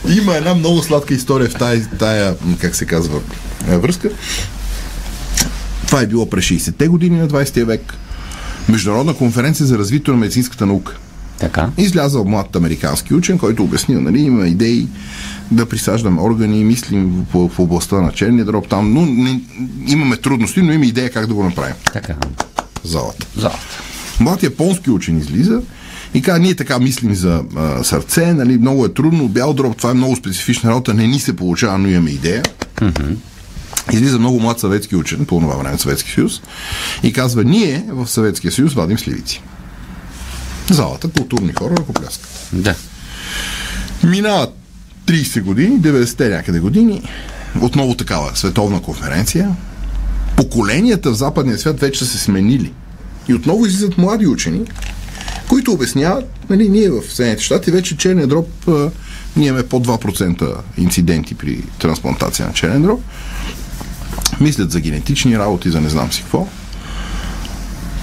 Има 0.17 0.35
една 0.35 0.55
много 0.55 0.83
сладка 0.83 1.13
история 1.13 1.50
в 1.50 1.55
тая, 1.55 1.89
тая 2.00 2.35
как 2.62 2.75
се 2.75 2.85
казва, 2.85 3.21
е, 3.67 3.77
връзка. 3.77 4.09
Това 5.88 6.01
е 6.01 6.07
било 6.07 6.29
през 6.29 6.45
60-те 6.45 6.88
години 6.88 7.17
на 7.17 7.27
20 7.27 7.63
век. 7.63 7.93
Международна 8.69 9.13
конференция 9.13 9.65
за 9.65 9.77
развитието 9.77 10.12
на 10.12 10.17
медицинската 10.17 10.65
наука. 10.65 10.97
Така. 11.39 11.69
Излязъл 11.77 12.25
млад 12.25 12.55
американски 12.55 13.13
учен, 13.13 13.37
който 13.37 13.63
обяснил, 13.63 14.01
нали, 14.01 14.21
има 14.21 14.47
идеи 14.47 14.87
да 15.51 15.65
присаждаме 15.65 16.21
органи, 16.21 16.63
мислим 16.63 17.25
в, 17.33 17.49
в 17.49 17.59
областта 17.59 18.01
на 18.01 18.11
черния 18.11 18.45
дроб 18.45 18.67
там, 18.67 18.93
но 18.93 19.05
не, 19.05 19.41
имаме 19.87 20.17
трудности, 20.17 20.61
но 20.61 20.73
има 20.73 20.85
идея 20.85 21.09
как 21.09 21.27
да 21.27 21.33
го 21.33 21.43
направим. 21.43 21.75
Така. 21.93 22.15
Залата. 22.83 23.27
Залата. 23.37 23.79
Млад 24.19 24.43
японски 24.43 24.91
учен 24.91 25.17
излиза 25.17 25.61
и 26.13 26.21
каза, 26.21 26.39
ние 26.39 26.55
така 26.55 26.79
мислим 26.79 27.15
за 27.15 27.43
а, 27.55 27.83
сърце, 27.83 28.33
нали, 28.33 28.57
много 28.57 28.85
е 28.85 28.93
трудно, 28.93 29.27
бял 29.27 29.53
дроб, 29.53 29.77
това 29.77 29.91
е 29.91 29.93
много 29.93 30.15
специфична 30.15 30.69
работа, 30.69 30.93
не 30.93 31.07
ни 31.07 31.19
се 31.19 31.35
получава, 31.35 31.77
но 31.77 31.87
имаме 31.87 32.09
идея. 32.09 32.43
Излиза 33.91 34.19
много 34.19 34.39
млад 34.39 34.59
съветски 34.59 34.95
учен, 34.95 35.25
по 35.25 35.39
това 35.39 35.55
време 35.55 35.77
Съветски 35.77 36.11
съюз, 36.11 36.41
и 37.03 37.13
казва, 37.13 37.43
ние 37.43 37.85
в 37.89 38.07
Съветския 38.07 38.51
съюз 38.51 38.73
вадим 38.73 38.99
сливици. 38.99 39.41
Залата, 40.69 41.07
културни 41.07 41.53
хора, 41.53 41.75
ръкопляскат. 41.77 42.29
Да. 42.53 42.75
Минават 44.03 44.53
30 45.05 45.41
години, 45.41 45.79
90-те 45.79 46.29
някъде 46.29 46.60
години, 46.60 47.10
отново 47.62 47.95
такава 47.95 48.36
световна 48.36 48.81
конференция. 48.81 49.55
Поколенията 50.38 51.12
в 51.12 51.15
западния 51.15 51.57
свят 51.57 51.79
вече 51.79 52.00
са 52.00 52.12
се 52.12 52.17
сменили. 52.17 52.74
И 53.27 53.34
отново 53.34 53.65
излизат 53.65 53.98
млади 53.98 54.27
учени, 54.27 54.62
които 55.50 55.72
обясняват, 55.72 56.25
нали, 56.50 56.69
ние 56.69 56.89
в 56.89 57.01
Съединените 57.10 57.43
щати 57.43 57.72
вече 57.72 57.98
черния 57.98 58.27
дроб, 58.27 58.50
а, 58.67 58.91
ние 59.38 59.48
имаме 59.48 59.63
по 59.63 59.79
2% 59.79 60.55
инциденти 60.77 61.36
при 61.36 61.63
трансплантация 61.79 62.48
на 62.48 62.53
черен 62.53 62.81
дроб. 62.81 63.01
Мислят 64.41 64.72
за 64.72 64.79
генетични 64.79 65.39
работи, 65.39 65.69
за 65.69 65.81
не 65.81 65.89
знам 65.89 66.12
си 66.12 66.22
какво. 66.22 66.48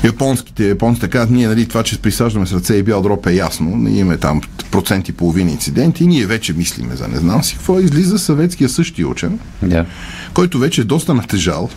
Японските, 0.05 0.69
японците 0.69 1.09
казват, 1.09 1.31
ние 1.31 1.49
нали, 1.49 1.69
това, 1.69 1.83
че 1.83 1.99
присаждаме 1.99 2.47
с 2.47 2.53
ръце 2.53 2.75
и 2.75 2.83
бял 2.83 3.03
дроб 3.03 3.27
е 3.27 3.33
ясно, 3.33 3.89
имаме 3.89 4.17
там 4.17 4.41
процент 4.71 5.09
и 5.09 5.13
половина 5.13 5.51
инциденти, 5.51 6.07
ние 6.07 6.27
вече 6.27 6.53
мислиме 6.53 6.97
за 6.97 7.09
не 7.09 7.17
знам 7.17 7.45
си 7.45 7.55
какво. 7.55 7.81
Излиза 7.81 8.19
съветския 8.19 8.69
същия 8.69 9.09
учен, 9.09 9.39
Да. 9.63 9.87
който 10.35 10.59
вече 10.59 10.81
е 10.81 10.85
доста 10.85 11.15
натежал. 11.15 11.71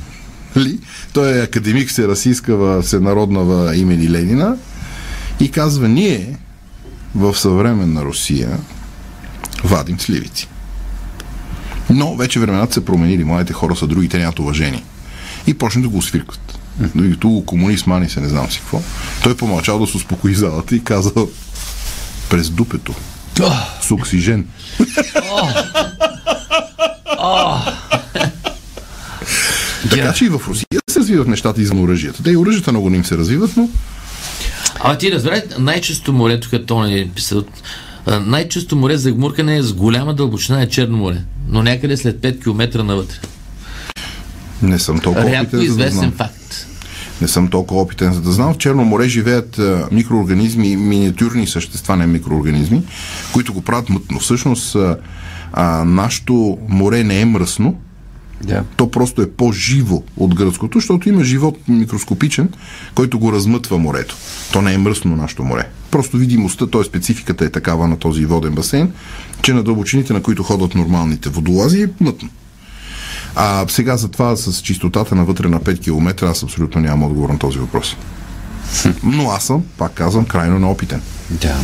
Нали? 0.55 0.79
Той 1.13 1.39
е 1.39 1.43
академик 1.43 1.91
се 1.91 2.07
расийскава 2.07 2.81
всенароднава 2.81 3.75
имени 3.75 4.09
Ленина 4.09 4.57
и 5.39 5.51
казва, 5.51 5.87
ние 5.87 6.37
в 7.15 7.35
съвременна 7.35 8.05
Русия 8.05 8.49
вадим 9.63 9.99
сливици. 9.99 10.47
Но 11.89 12.15
вече 12.15 12.39
времената 12.39 12.73
се 12.73 12.85
променили, 12.85 13.23
младите 13.23 13.53
хора 13.53 13.75
са 13.75 13.87
други, 13.87 14.09
те 14.09 14.19
нямат 14.19 14.39
уважение. 14.39 14.83
И 15.47 15.53
почне 15.53 15.81
да 15.81 15.89
го 15.89 15.97
Докато 16.79 17.43
комунист 17.45 17.87
мани 17.87 18.09
се 18.09 18.21
не 18.21 18.29
знам 18.29 18.51
си 18.51 18.59
какво. 18.59 18.81
Той 19.23 19.37
помълчал 19.37 19.79
да 19.79 19.87
се 19.87 19.97
успокои 19.97 20.35
залата 20.35 20.75
и 20.75 20.83
каза 20.83 21.11
през 22.29 22.49
дупето. 22.49 22.93
С 23.81 23.91
оксижен. 23.91 24.47
Така 29.89 30.13
че 30.13 30.25
и 30.25 30.29
в 30.29 30.41
Русия 30.47 30.65
се 30.89 30.99
развиват 30.99 31.27
нещата 31.27 31.61
извън 31.61 31.79
оръжията. 31.83 32.23
Те 32.23 32.31
и 32.31 32.37
оръжията 32.37 32.71
много 32.71 32.89
не 32.89 32.97
им 32.97 33.05
се 33.05 33.17
развиват, 33.17 33.51
но 33.57 33.69
А 34.79 34.97
ти 34.97 35.11
разбрах, 35.11 35.43
най-често 35.59 36.13
море, 36.13 36.39
тук 36.39 36.51
то 36.67 36.83
ни 36.83 37.09
писа, 37.15 37.43
а, 38.05 38.19
най-често 38.19 38.75
море 38.75 38.97
за 38.97 39.11
гмуркане 39.11 39.57
е 39.57 39.61
с 39.63 39.73
голяма 39.73 40.13
дълбочина 40.13 40.61
е 40.61 40.69
Черно 40.69 40.97
море, 40.97 41.17
но 41.47 41.63
някъде 41.63 41.97
след 41.97 42.17
5 42.17 42.43
км 42.43 42.83
навътре. 42.83 43.17
не 44.61 44.79
съм 44.79 44.99
толкова 44.99 45.31
Рядко 45.31 45.55
да 45.57 45.63
известен 45.63 45.99
знам. 45.99 46.11
факт. 46.11 46.44
Не 47.21 47.27
съм 47.27 47.47
толкова 47.47 47.81
опитен, 47.81 48.13
за 48.13 48.21
да 48.21 48.31
знам. 48.31 48.53
В 48.53 48.57
Черно 48.57 48.85
море 48.85 49.07
живеят 49.07 49.61
микроорганизми, 49.91 50.75
миниатюрни 50.75 51.47
същества, 51.47 51.95
не 51.97 52.07
микроорганизми, 52.07 52.83
които 53.33 53.53
го 53.53 53.61
правят 53.61 53.89
мътно. 53.89 54.19
Всъщност, 54.19 54.75
а, 55.53 55.83
нашето 55.85 56.57
море 56.69 57.03
не 57.03 57.21
е 57.21 57.25
мръсно, 57.25 57.75
Да. 58.43 58.63
то 58.77 58.91
просто 58.91 59.21
е 59.21 59.31
по-живо 59.31 60.03
от 60.17 60.35
гръцкото, 60.35 60.79
защото 60.79 61.09
има 61.09 61.23
живот 61.23 61.57
микроскопичен, 61.67 62.49
който 62.95 63.19
го 63.19 63.31
размътва 63.31 63.77
морето. 63.77 64.15
То 64.53 64.61
не 64.61 64.73
е 64.73 64.77
мръсно 64.77 65.15
нашето 65.15 65.43
море. 65.43 65.67
Просто 65.91 66.17
видимостта, 66.17 66.67
т.е. 66.67 66.83
спецификата 66.83 67.45
е 67.45 67.49
такава 67.49 67.87
на 67.87 67.97
този 67.97 68.25
воден 68.25 68.53
басейн, 68.53 68.91
че 69.41 69.53
на 69.53 69.63
дълбочините, 69.63 70.13
на 70.13 70.21
които 70.21 70.43
ходят 70.43 70.75
нормалните 70.75 71.29
водолази, 71.29 71.81
е 71.81 71.89
мътно. 71.99 72.29
А 73.35 73.65
сега 73.67 73.97
за 73.97 74.07
това 74.07 74.35
с 74.35 74.61
чистотата 74.61 75.15
навътре 75.15 75.49
на 75.49 75.59
5 75.59 75.83
км 75.83 76.25
аз 76.25 76.43
абсолютно 76.43 76.81
нямам 76.81 77.03
отговор 77.03 77.29
на 77.29 77.39
този 77.39 77.59
въпрос. 77.59 77.95
Но 79.03 79.29
аз 79.29 79.43
съм, 79.43 79.63
пак 79.77 79.93
казвам, 79.93 80.25
крайно 80.25 80.59
неопитен. 80.59 81.01
Да. 81.29 81.55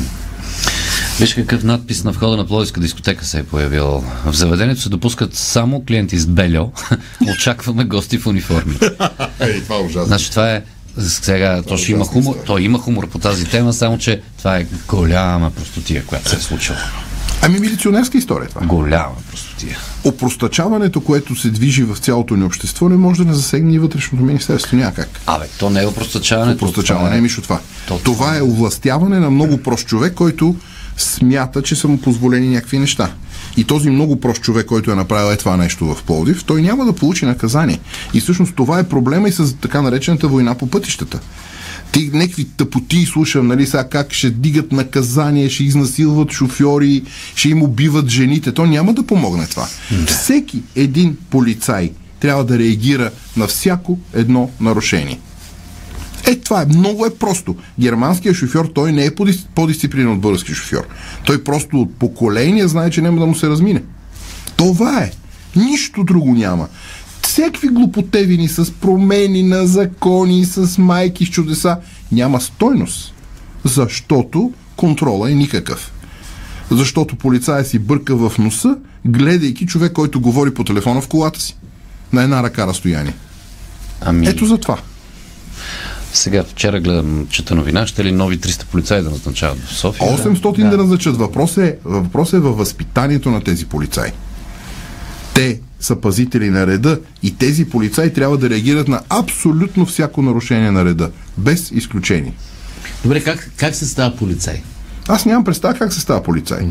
Виж 1.20 1.34
какъв 1.34 1.63
надпис 1.63 2.04
на 2.04 2.12
входа 2.12 2.38
на 2.38 2.48
Пловдивска 2.48 2.80
дискотека 2.80 3.25
се 3.25 3.40
е 3.40 3.44
появил. 3.44 4.04
В 4.25 4.34
заведението 4.34 4.82
се 4.82 4.90
допускат 4.90 5.36
само 5.36 5.86
клиенти 5.86 6.18
с 6.18 6.28
бельо. 6.28 6.72
Очакваме 7.34 7.84
гости 7.84 8.18
в 8.18 8.28
униформи. 8.28 8.75
Ей, 9.40 9.63
това 9.63 9.75
е 9.75 9.80
ужасно. 9.80 10.06
Значи 10.06 10.30
това 10.30 10.51
е 10.51 10.62
сега, 11.00 11.62
то 11.62 11.78
ще 11.78 11.92
има 11.92 12.06
хумор, 12.06 12.36
то 12.46 12.58
има 12.58 12.80
хумор 12.80 13.10
по 13.10 13.20
тази 13.20 13.46
тема, 13.46 13.74
само 13.74 13.98
че 13.98 14.22
това 14.38 14.58
е 14.58 14.66
голяма 14.88 15.51
простотия, 15.51 16.06
която 16.06 16.30
се 16.30 16.36
е 16.36 16.40
случила. 16.40 16.78
Ами 17.42 17.60
милиционерска 17.60 18.18
история 18.18 18.46
е 18.46 18.50
това. 18.50 18.66
Голяма 18.66 19.16
простотия. 19.30 19.50
Опростачаването, 20.03 21.01
което 21.01 21.36
се 21.36 21.50
движи 21.50 21.84
в 21.84 21.98
цялото 21.98 22.36
ни 22.36 22.44
общество, 22.44 22.89
не 22.89 22.96
може 22.96 23.24
да 23.24 23.30
не 23.30 23.34
засегне 23.34 23.74
и 23.74 23.80
вътрешното 23.80 24.24
министерство. 24.24 24.77
Няма 24.77 24.94
как. 24.94 25.10
Абе, 25.27 25.46
то 25.60 25.70
не 25.70 25.82
е 25.82 25.88
опростачаване. 25.88 26.58
Простачаване, 26.58 27.15
не 27.15 27.22
мишо 27.22 27.41
това. 27.41 27.60
То 27.88 28.00
Това 28.03 28.38
е 28.38 28.41
овластяване 28.41 29.20
на 29.20 29.30
много 29.30 29.58
прост 29.58 29.88
човек, 29.88 30.13
който 30.13 30.56
смята, 30.98 31.62
че 31.62 31.75
са 31.75 31.88
му 31.88 32.01
позволени 32.01 32.48
някакви 32.48 32.80
неща. 32.80 33.12
И 33.58 33.63
този 33.63 33.89
много 33.89 34.20
прост 34.20 34.41
човек, 34.41 34.65
който 34.65 34.91
е 34.91 34.96
направил 34.96 35.34
е 35.34 35.38
това 35.38 35.58
нещо 35.58 35.96
в 35.96 36.03
Пловдив, 36.03 36.44
той 36.44 36.62
няма 36.62 36.86
да 36.86 36.94
получи 36.94 37.25
наказание. 37.25 37.80
И 38.13 38.22
всъщност 38.22 38.56
това 38.56 38.80
е 38.80 38.89
проблема 38.89 39.30
и 39.30 39.32
с 39.32 39.56
така 39.58 39.82
наречената 39.82 40.27
война 40.27 40.56
по 40.56 40.68
пътищата. 40.68 41.20
Ти 41.91 42.10
някакви 42.13 42.45
тъпоти 42.45 43.05
слушам, 43.05 43.48
нали, 43.48 43.65
сега 43.65 43.89
как 43.89 44.13
ще 44.13 44.29
дигат 44.29 44.71
наказание, 44.71 45.50
ще 45.50 45.63
изнасилват 45.63 46.31
шофьори, 46.31 47.03
ще 47.36 47.50
им 47.50 47.63
убиват 47.63 48.10
жените. 48.10 48.51
То 48.51 48.65
няма 48.65 48.93
да 48.93 49.03
помогне 49.03 49.48
това. 49.48 49.67
Всеки 50.07 50.62
един 50.75 51.17
полицай 51.29 51.91
трябва 52.19 52.45
да 52.45 52.60
реагира 52.60 53.12
на 53.38 53.48
всяко 53.48 54.00
едно 54.13 54.50
нарушение. 54.62 55.19
Е, 56.27 56.36
това 56.36 56.62
е 56.62 56.65
много 56.65 57.05
е 57.05 57.15
просто. 57.15 57.55
Германският 57.79 58.36
шофьор, 58.36 58.71
той 58.75 58.91
не 58.91 59.05
е 59.05 59.12
по-дис- 59.12 59.45
по-дисциплинен 59.55 60.12
от 60.12 60.21
български 60.21 60.53
шофьор. 60.53 60.88
Той 61.25 61.43
просто 61.43 61.81
от 61.81 61.95
поколение 61.95 62.67
знае, 62.67 62.89
че 62.89 63.01
няма 63.01 63.19
да 63.19 63.25
му 63.25 63.36
се 63.36 63.50
размине. 63.50 63.83
Това 64.57 65.00
е. 65.03 65.12
Нищо 65.55 66.03
друго 66.03 66.33
няма. 66.33 66.67
Всекакви 67.32 67.68
глупотевини 67.68 68.48
с 68.48 68.72
промени 68.72 69.44
на 69.44 69.68
закони, 69.68 70.46
с 70.46 70.78
майки, 70.78 71.26
с 71.26 71.30
чудеса, 71.30 71.78
няма 72.12 72.42
стойност. 72.42 73.14
Защото 73.64 74.54
контрола 74.76 75.32
е 75.32 75.36
никакъв. 75.36 75.92
Защото 76.72 77.16
полицая 77.16 77.66
си 77.66 77.80
бърка 77.80 78.16
в 78.16 78.38
носа, 78.38 78.78
гледайки 79.06 79.66
човек, 79.66 79.92
който 79.92 80.22
говори 80.22 80.54
по 80.54 80.64
телефона 80.64 81.02
в 81.02 81.08
колата 81.08 81.42
си. 81.42 81.58
На 82.14 82.24
една 82.24 82.44
ръка 82.44 82.68
разстояние. 82.68 83.14
Ами, 84.02 84.28
Ето 84.28 84.46
за 84.46 84.58
това. 84.58 84.78
сега 86.14 86.44
вчера 86.44 86.80
гледам, 86.80 87.28
чета 87.30 87.56
новина, 87.56 87.88
ще 87.88 88.06
ли 88.06 88.12
нови 88.12 88.40
300 88.40 88.66
полицаи 88.66 89.02
да 89.02 89.10
назначават 89.10 89.60
в 89.60 89.74
София? 89.74 90.18
800 90.18 90.70
да, 90.70 90.78
назначат. 90.78 91.18
Въпрос 91.18 91.58
е, 91.58 91.78
въпрос 91.86 92.34
е 92.34 92.40
във 92.40 92.58
възпитанието 92.58 93.32
на 93.32 93.44
тези 93.44 93.66
полицаи. 93.66 94.12
Те 95.34 95.60
са 95.82 95.96
пазители 95.96 96.50
на 96.50 96.68
реда 96.68 97.00
и 97.24 97.36
тези 97.38 97.66
полицаи 97.66 98.14
трябва 98.14 98.38
да 98.38 98.50
реагират 98.50 98.88
на 98.88 99.02
абсолютно 99.10 99.86
всяко 99.86 100.22
нарушение 100.22 100.72
на 100.72 100.86
реда. 100.86 101.12
Без 101.38 101.72
изключение. 101.72 102.34
Добре, 103.04 103.24
как, 103.24 103.52
как 103.58 103.76
се 103.76 103.86
става 103.88 104.16
полицай? 104.16 104.62
Аз 105.08 105.26
нямам 105.26 105.44
представа 105.44 105.74
как 105.74 105.94
се 105.94 106.00
става 106.00 106.24
полицай. 106.24 106.68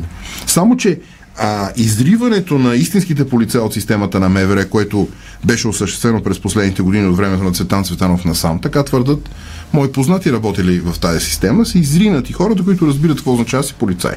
Само, 0.47 0.77
че 0.77 1.01
а, 1.39 1.71
изриването 1.77 2.59
на 2.59 2.75
истинските 2.75 3.29
полицаи 3.29 3.61
от 3.61 3.73
системата 3.73 4.21
на 4.21 4.29
МВР, 4.29 4.69
което 4.69 5.09
беше 5.45 5.69
осъществено 5.69 6.23
през 6.23 6.41
последните 6.41 6.83
години 6.83 7.07
от 7.07 7.17
времето 7.17 7.45
на 7.45 7.53
Цветан 7.53 7.85
Цветанов 7.85 8.25
насам, 8.25 8.61
така 8.61 8.85
твърдат 8.85 9.31
мои 9.73 9.93
познати 9.93 10.33
работили 10.33 10.81
в 10.81 11.01
тази 11.01 11.21
система, 11.21 11.67
са 11.67 11.79
изринати 11.79 12.33
хората, 12.33 12.65
които 12.65 12.87
разбират 12.87 13.17
какво 13.17 13.33
означава 13.33 13.63
си 13.63 13.75
полицай. 13.75 14.15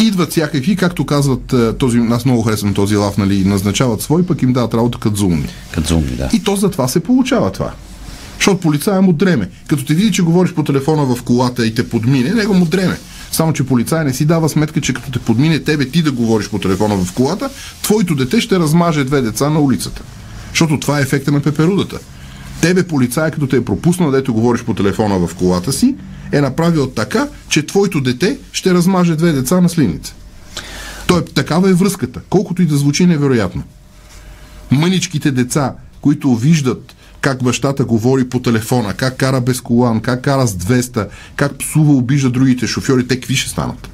Идват 0.00 0.30
всякакви, 0.30 0.76
както 0.76 1.06
казват 1.06 1.52
е, 1.52 1.72
този, 1.72 1.98
аз 2.10 2.24
много 2.24 2.42
харесвам 2.42 2.74
този 2.74 2.96
лав, 2.96 3.18
нали, 3.18 3.44
назначават 3.44 4.02
свой, 4.02 4.26
пък 4.26 4.42
им 4.42 4.52
дават 4.52 4.74
работа 4.74 4.98
като 4.98 5.16
зумни. 5.16 5.46
Кадзуми, 5.70 6.10
да. 6.10 6.28
И 6.32 6.42
то 6.42 6.56
затова 6.56 6.88
се 6.88 7.00
получава 7.00 7.52
това. 7.52 7.72
Защото 8.36 8.60
полицая 8.60 9.02
му 9.02 9.12
дреме. 9.12 9.50
Като 9.66 9.84
те 9.84 9.94
види, 9.94 10.12
че 10.12 10.22
говориш 10.22 10.52
по 10.52 10.64
телефона 10.64 11.14
в 11.14 11.22
колата 11.22 11.66
и 11.66 11.74
те 11.74 11.88
подмине, 11.88 12.34
него 12.34 12.54
му 12.54 12.64
дреме. 12.64 12.98
Само, 13.32 13.52
че 13.52 13.66
полицая 13.66 14.04
не 14.04 14.14
си 14.14 14.24
дава 14.24 14.48
сметка, 14.48 14.80
че 14.80 14.92
като 14.92 15.10
те 15.10 15.18
подмине 15.18 15.58
тебе 15.58 15.88
ти 15.88 16.02
да 16.02 16.12
говориш 16.12 16.48
по 16.48 16.58
телефона 16.58 16.96
в 16.96 17.12
колата, 17.12 17.50
твоето 17.82 18.14
дете 18.14 18.40
ще 18.40 18.58
размаже 18.58 19.04
две 19.04 19.20
деца 19.20 19.50
на 19.50 19.60
улицата. 19.60 20.02
Защото 20.50 20.80
това 20.80 20.98
е 20.98 21.02
ефекта 21.02 21.32
на 21.32 21.40
пеперудата. 21.40 21.98
Тебе 22.60 22.86
полицая, 22.86 23.30
като 23.30 23.46
те 23.46 23.56
е 23.56 23.64
пропуснал, 23.64 24.10
дето 24.10 24.34
говориш 24.34 24.62
по 24.62 24.74
телефона 24.74 25.26
в 25.26 25.34
колата 25.34 25.72
си, 25.72 25.94
е 26.32 26.40
направил 26.40 26.90
така, 26.90 27.28
че 27.48 27.66
твоето 27.66 28.00
дете 28.00 28.38
ще 28.52 28.74
размаже 28.74 29.16
две 29.16 29.32
деца 29.32 29.60
на 29.60 29.68
слиница. 29.68 30.14
То 31.06 31.18
е, 31.18 31.24
такава 31.24 31.70
е 31.70 31.74
връзката, 31.74 32.20
колкото 32.30 32.62
и 32.62 32.66
да 32.66 32.76
звучи 32.76 33.06
невероятно. 33.06 33.62
Мъничките 34.70 35.30
деца, 35.30 35.74
които 36.00 36.34
виждат 36.34 36.94
как 37.20 37.42
бащата 37.42 37.84
говори 37.84 38.28
по 38.28 38.40
телефона, 38.40 38.94
как 38.94 39.16
кара 39.16 39.40
без 39.40 39.60
колан, 39.60 40.00
как 40.00 40.22
кара 40.22 40.46
с 40.46 40.54
200, 40.54 41.08
как 41.36 41.58
псува, 41.58 41.92
обижда 41.92 42.30
другите 42.30 42.66
шофьори, 42.66 43.06
те 43.06 43.14
какви 43.20 43.36
ще 43.36 43.50
станат? 43.50 43.90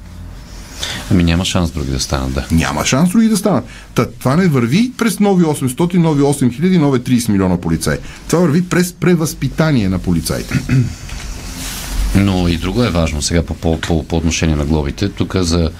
Ами 1.11 1.23
няма 1.23 1.45
шанс 1.45 1.71
други 1.71 1.91
да 1.91 1.99
станат, 1.99 2.33
да. 2.33 2.45
Няма 2.51 2.85
шанс 2.85 3.09
други 3.09 3.27
да 3.27 3.37
станат. 3.37 3.65
Та, 3.95 4.09
това 4.09 4.35
не 4.35 4.47
върви 4.47 4.91
през 4.97 5.19
нови 5.19 5.43
800, 5.43 5.93
нови 5.93 6.21
8000, 6.21 6.77
нови 6.77 6.99
30 6.99 7.29
милиона 7.29 7.57
полицаи. 7.57 7.97
Това 8.27 8.41
върви 8.41 8.63
през 8.69 8.93
превъзпитание 8.93 9.89
на 9.89 9.99
полицаите. 9.99 10.59
Но 12.15 12.47
и 12.47 12.57
друго 12.57 12.83
е 12.83 12.89
важно 12.89 13.21
сега 13.21 13.43
по, 13.43 13.53
по, 13.53 13.81
по, 13.81 14.03
по 14.03 14.17
отношение 14.17 14.55
на 14.55 14.65
глобите. 14.65 15.09
Тук 15.09 15.35
за 15.35 15.71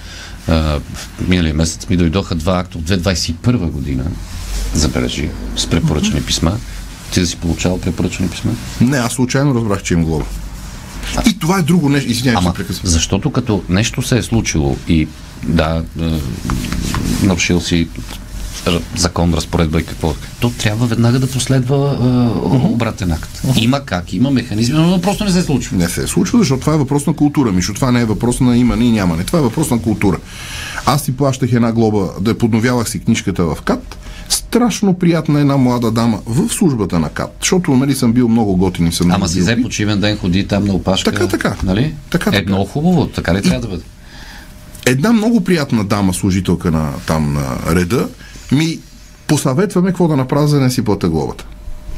а, 0.48 0.80
миналия 1.28 1.54
месец 1.54 1.88
ми 1.88 1.96
дойдоха 1.96 2.34
два 2.34 2.58
акта 2.58 2.78
от 2.78 2.84
2021 2.84 3.70
година, 3.70 4.04
забележи, 4.74 5.30
с 5.56 5.66
препоръчани 5.66 6.22
писма. 6.22 6.58
Ти 7.12 7.20
да 7.20 7.26
си 7.26 7.36
получавал 7.36 7.80
препоръчани 7.80 8.28
писма? 8.28 8.52
Не, 8.80 8.96
аз 8.96 9.12
случайно 9.12 9.54
разбрах, 9.54 9.82
че 9.82 9.94
им 9.94 10.04
глоба. 10.04 10.24
И 11.26 11.38
това 11.38 11.58
е 11.58 11.62
друго 11.62 11.88
нещо. 11.88 12.10
Извинявай, 12.10 12.44
Ама, 12.46 12.54
защото 12.82 13.32
като 13.32 13.62
нещо 13.68 14.02
се 14.02 14.18
е 14.18 14.22
случило 14.22 14.76
и 14.88 15.08
да, 15.46 15.84
е, 16.00 16.20
нарушил 17.22 17.60
си 17.60 17.88
закон, 18.96 19.34
разпоредба 19.34 19.80
и 19.80 19.84
какво, 19.84 20.14
то 20.40 20.50
трябва 20.50 20.86
веднага 20.86 21.18
да 21.18 21.30
последва 21.30 21.76
е, 21.76 22.06
обратен 22.66 23.12
акт. 23.12 23.42
Има 23.56 23.80
как, 23.80 24.12
има 24.12 24.30
механизми, 24.30 24.74
но 24.78 25.00
просто 25.00 25.24
не 25.24 25.30
се 25.30 25.42
случва. 25.42 25.76
Не 25.76 25.88
се 25.88 26.02
е 26.02 26.06
случва, 26.06 26.38
защото 26.38 26.60
това 26.60 26.74
е 26.74 26.78
въпрос 26.78 27.06
на 27.06 27.12
култура. 27.12 27.52
Мишо, 27.52 27.74
това 27.74 27.92
не 27.92 28.00
е 28.00 28.04
въпрос 28.04 28.40
на 28.40 28.56
имане 28.56 28.84
и 28.84 28.90
нямане. 28.90 29.24
Това 29.24 29.38
е 29.38 29.42
въпрос 29.42 29.70
на 29.70 29.82
култура. 29.82 30.18
Аз 30.86 31.02
си 31.02 31.16
плащах 31.16 31.52
една 31.52 31.72
глоба, 31.72 32.08
да 32.20 32.38
подновявах 32.38 32.88
си 32.88 32.98
книжката 32.98 33.44
в 33.44 33.58
КАТ. 33.64 33.98
Страшно 34.28 34.94
приятна 34.94 35.40
една 35.40 35.56
млада 35.56 35.90
дама 35.90 36.20
в 36.26 36.48
службата 36.48 36.98
на 36.98 37.08
КАТ, 37.08 37.36
защото 37.40 37.76
нали 37.76 37.94
съм 37.94 38.12
бил 38.12 38.28
много 38.28 38.56
готин 38.56 38.86
и 38.86 38.92
съм 38.92 39.10
Ама 39.10 39.28
си 39.28 39.40
взе 39.40 39.62
почивен 39.62 40.00
ден, 40.00 40.18
ходи 40.18 40.46
там 40.46 40.64
на 40.64 40.72
опашка. 40.72 41.12
Така, 41.12 41.28
така. 41.28 41.56
Нали? 41.62 41.94
Така, 42.10 42.30
е 42.30 42.32
така. 42.32 42.50
много 42.50 42.64
хубаво, 42.64 43.06
така 43.06 43.34
ли 43.34 43.42
трябва 43.42 43.60
да 43.60 43.68
бъде? 43.68 43.82
Една 44.86 45.12
много 45.12 45.44
приятна 45.44 45.84
дама, 45.84 46.14
служителка 46.14 46.70
на 46.70 46.92
там 47.06 47.32
на 47.32 47.76
реда, 47.76 48.08
ми 48.52 48.78
посъветваме 49.26 49.88
какво 49.88 50.08
да 50.08 50.16
направя, 50.16 50.48
за 50.48 50.56
да 50.56 50.62
не 50.62 50.70
си 50.70 50.84
плата 50.84 51.08
глобата. 51.08 51.44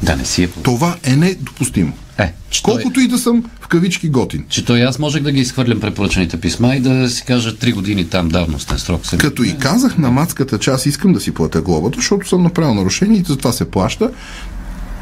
Да, 0.03 0.15
не 0.15 0.25
си 0.25 0.43
е. 0.43 0.47
Това 0.47 0.95
е 1.03 1.15
недопустимо. 1.15 1.93
Е, 2.17 2.33
че 2.49 2.63
той, 2.63 2.73
Колкото 2.73 2.99
и 2.99 3.07
да 3.07 3.17
съм 3.17 3.43
в 3.61 3.67
кавички 3.67 4.09
готин. 4.09 4.45
че 4.49 4.65
той 4.65 4.81
аз 4.81 4.99
можех 4.99 5.23
да 5.23 5.31
ги 5.31 5.39
изхвърлям 5.39 5.79
препоръчаните 5.79 6.39
писма 6.39 6.75
и 6.75 6.79
да 6.79 7.09
си 7.09 7.23
кажа 7.23 7.55
три 7.55 7.71
години 7.71 8.05
там 8.05 8.29
давностен 8.29 8.79
срок. 8.79 9.05
Се... 9.05 9.17
Като 9.17 9.43
и 9.43 9.57
казах 9.57 9.97
на 9.97 10.11
мацката, 10.11 10.59
че 10.59 10.69
аз 10.69 10.85
искам 10.85 11.13
да 11.13 11.19
си 11.19 11.31
платя 11.31 11.61
глобата, 11.61 11.95
защото 11.95 12.27
съм 12.27 12.43
направил 12.43 12.73
нарушение 12.73 13.19
и 13.19 13.23
затова 13.27 13.51
се 13.51 13.71
плаща, 13.71 14.11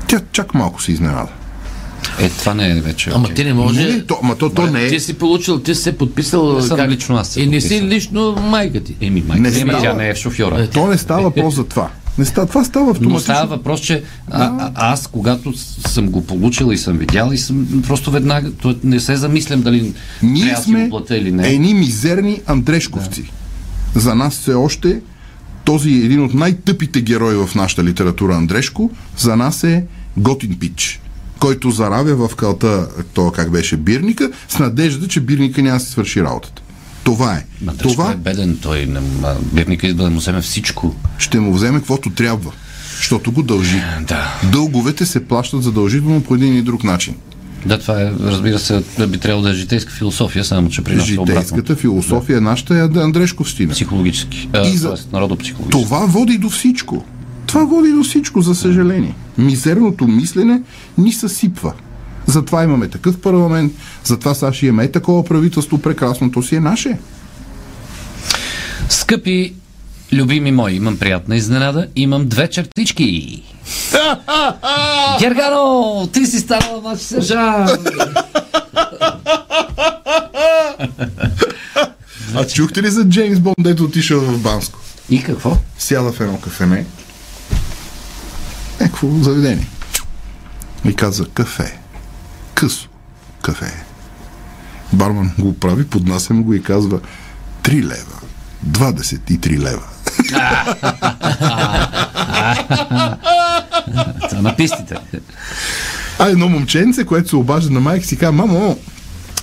тя 0.07 0.21
чак 0.31 0.53
малко 0.53 0.81
се 0.81 0.91
изненада. 0.91 1.29
Е, 2.19 2.29
това 2.29 2.53
не 2.53 2.71
е 2.71 2.73
вече. 2.73 3.11
Ама 3.13 3.33
ти 3.33 3.43
не 3.43 3.53
може... 3.53 3.83
Не, 3.83 4.05
то, 4.05 4.19
ма 4.23 4.35
то, 4.35 4.49
то 4.49 4.67
не 4.67 4.85
е. 4.85 4.89
Ти 4.89 4.99
си 4.99 5.13
получил, 5.13 5.59
ти 5.59 5.75
си 5.75 5.81
се 5.81 5.97
подписал... 5.97 6.55
Не 6.55 6.61
съм 6.61 6.89
лично 6.89 7.15
аз 7.17 7.27
се 7.27 7.41
И 7.41 7.47
не 7.47 7.61
си 7.61 7.81
лично 7.81 8.31
майка 8.31 8.79
ти. 8.83 8.95
Еми, 9.01 9.23
майка, 9.27 9.41
Не 9.41 9.51
не 9.51 9.59
ема, 9.59 9.71
става. 9.71 9.83
тя 9.83 9.93
не 9.93 10.09
е 10.09 10.15
шофьора. 10.15 10.67
То 10.67 10.87
не 10.87 10.97
става 10.97 11.21
въпрос 11.21 11.55
за 11.55 11.63
това. 11.63 11.89
Не 12.19 12.25
става, 12.25 12.47
това 12.47 12.63
става 12.63 12.85
Но 12.85 12.91
автоматично. 12.91 13.19
става 13.19 13.47
въпрос, 13.47 13.79
че 13.81 14.03
а, 14.31 14.43
а, 14.43 14.71
аз, 14.75 15.07
когато 15.07 15.53
съм 15.87 16.09
го 16.09 16.25
получил 16.25 16.71
и 16.73 16.77
съм 16.77 16.97
видял, 16.97 17.31
и 17.33 17.37
съм 17.37 17.83
просто 17.87 18.11
веднага, 18.11 18.51
то 18.51 18.75
не 18.83 18.99
се 18.99 19.15
замислям 19.15 19.61
дали 19.61 19.93
Ние 20.23 20.53
да 20.55 20.61
сме 20.61 20.83
го 20.83 20.89
платя 20.89 21.17
или 21.17 21.31
не. 21.31 21.47
едни 21.47 21.73
мизерни 21.73 22.41
Андрешковци. 22.45 23.31
За 23.95 24.15
нас 24.15 24.33
все 24.33 24.53
още 24.53 25.01
този 25.65 25.89
един 25.89 26.23
от 26.23 26.33
най-тъпите 26.33 27.01
герои 27.01 27.35
в 27.35 27.55
нашата 27.55 27.83
литература 27.83 28.35
Андрешко, 28.35 28.91
за 29.17 29.35
нас 29.35 29.63
е 29.63 29.85
Готин 30.17 30.55
Пич, 30.59 31.01
който 31.39 31.71
заравя 31.71 32.27
в 32.27 32.35
калта, 32.35 32.87
то 33.13 33.31
как 33.31 33.51
беше 33.51 33.77
бирника, 33.77 34.31
с 34.49 34.59
надежда, 34.59 35.07
че 35.07 35.19
бирника 35.19 35.61
няма 35.61 35.77
да 35.77 35.85
си 35.85 35.91
свърши 35.91 36.23
работата. 36.23 36.61
Това 37.09 37.33
е. 37.33 37.45
Ма, 37.61 37.73
това... 37.73 38.11
Е 38.11 38.15
беден, 38.15 38.57
той 38.61 38.85
не, 38.85 38.99
ма, 38.99 39.35
бирника 39.53 39.87
иска 39.87 40.03
да 40.03 40.09
му 40.09 40.17
вземе 40.17 40.41
всичко. 40.41 40.95
ще 41.17 41.39
му 41.39 41.53
вземе 41.53 41.79
каквото 41.79 42.09
трябва, 42.09 42.51
защото 42.97 43.31
го 43.31 43.43
дължи. 43.43 43.81
Да. 44.01 44.39
Дълговете 44.51 45.05
се 45.05 45.27
плащат 45.27 45.63
задължително 45.63 46.23
по 46.23 46.35
един 46.35 46.57
и 46.57 46.61
друг 46.61 46.83
начин. 46.83 47.15
Да, 47.65 47.79
това 47.79 48.01
е, 48.01 48.11
разбира 48.23 48.59
се, 48.59 48.83
би 49.07 49.17
трябвало 49.17 49.43
да 49.43 49.49
е 49.49 49.53
житейска 49.53 49.91
философия, 49.91 50.45
само 50.45 50.69
че 50.69 50.83
при 50.83 50.95
нас 50.95 51.09
е 51.09 51.13
обратно. 51.13 51.33
Житейската 51.33 51.75
философия 51.75 52.37
е 52.37 52.41
нашата 52.41 52.75
е 52.75 53.01
Андрешковщина. 53.01 53.73
Психологически. 53.73 54.49
А, 54.53 54.67
И 54.67 54.77
за- 54.77 54.87
тоест, 54.87 55.11
народопсихологически. 55.13 55.83
Това 55.83 56.05
води 56.05 56.37
до 56.37 56.49
всичко. 56.49 57.05
Това 57.45 57.63
води 57.63 57.91
до 57.91 58.03
всичко, 58.03 58.41
за 58.41 58.55
съжаление. 58.55 59.15
Мизерното 59.37 60.07
мислене 60.07 60.61
ни 60.97 61.13
съсипва. 61.13 61.73
Затова 62.29 62.63
имаме 62.63 62.87
такъв 62.87 63.21
парламент, 63.21 63.73
затова 64.03 64.33
сега 64.33 64.53
ще 64.53 64.65
имаме 64.65 64.83
е 64.83 64.91
такова 64.91 65.25
правителство, 65.25 65.77
прекрасното 65.77 66.43
си 66.43 66.55
е 66.55 66.59
наше. 66.59 66.97
Скъпи 68.89 69.53
любими 70.13 70.51
мои, 70.51 70.73
имам 70.73 70.97
приятна 70.97 71.35
изненада. 71.35 71.87
Имам 71.95 72.27
две 72.27 72.49
чертички. 72.49 73.43
Гергано, 75.19 76.09
ти 76.13 76.25
си 76.25 76.39
станала 76.39 76.81
младши 76.81 77.03
сержант. 77.03 77.89
А 82.35 82.47
чухте 82.47 82.81
ли 82.81 82.89
за 82.89 83.05
Джеймс 83.05 83.39
Бонд, 83.39 83.55
дето 83.59 83.83
отишъл 83.83 84.19
в 84.19 84.39
Банско? 84.39 84.79
И 85.09 85.23
какво? 85.23 85.57
Сяда 85.77 86.11
в 86.11 86.19
едно 86.19 86.39
кафене. 86.39 86.85
Некво 88.81 89.23
заведение. 89.23 89.67
И 90.85 90.93
каза 90.93 91.25
кафе. 91.25 91.78
Късо 92.59 92.89
кафе. 93.41 93.73
Барман 94.93 95.31
го 95.39 95.59
прави, 95.59 95.87
поднася 95.87 96.33
му 96.33 96.43
го 96.43 96.53
и 96.53 96.63
казва 96.63 96.99
3 97.63 97.83
лева. 97.83 98.19
23 98.67 99.59
лева. 99.59 99.83
Това 104.29 104.41
на 104.41 104.55
пистите. 104.55 104.95
А 106.19 106.29
едно 106.29 106.49
момченце, 106.49 107.05
което 107.05 107.29
се 107.29 107.35
обажда 107.35 107.71
на 107.71 107.79
майка 107.79 108.05
си, 108.05 108.17
казва, 108.17 108.31
мамо, 108.31 108.79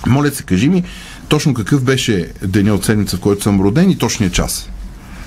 моля 0.07 0.31
се, 0.31 0.43
кажи 0.43 0.69
ми, 0.69 0.83
точно 1.27 1.53
какъв 1.53 1.83
беше 1.83 2.31
деня 2.43 2.73
от 2.73 2.85
седмица, 2.85 3.17
в 3.17 3.19
който 3.19 3.43
съм 3.43 3.61
роден 3.61 3.89
и 3.89 3.97
точния 3.97 4.31
час. 4.31 4.69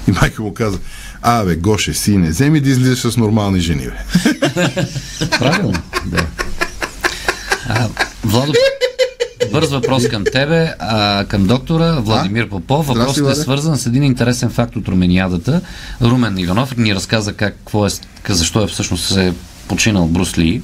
И 0.08 0.12
майка 0.12 0.42
му 0.42 0.54
каза, 0.54 0.78
а 1.22 1.44
бе, 1.44 1.56
Гоше, 1.56 1.94
сине, 1.94 2.28
вземи 2.28 2.60
да 2.60 2.70
излизаш 2.70 3.12
с 3.12 3.16
нормални 3.16 3.60
жени, 3.60 3.86
бе. 3.86 3.96
Правилно, 5.38 5.82
да. 6.06 6.26
А, 7.72 7.88
Владо, 8.24 8.52
бърз 9.52 9.70
въпрос 9.70 10.08
към 10.08 10.24
тебе, 10.32 10.74
а, 10.78 11.24
към 11.24 11.46
доктора 11.46 11.92
Владимир 12.00 12.48
Попов. 12.48 12.86
Въпросът 12.86 13.32
е 13.32 13.34
свързан 13.34 13.78
с 13.78 13.86
един 13.86 14.02
интересен 14.02 14.50
факт 14.50 14.76
от 14.76 14.88
Румениадата. 14.88 15.60
Румен 16.02 16.38
Иванов 16.38 16.76
ни 16.76 16.94
разказа 16.94 17.32
как, 17.32 17.54
какво 17.54 17.86
е, 17.86 17.90
защо 18.28 18.62
е 18.62 18.66
всъщност 18.66 19.04
се 19.04 19.26
е 19.26 19.32
починал 19.68 20.06
Брус 20.06 20.38
Ли. 20.38 20.62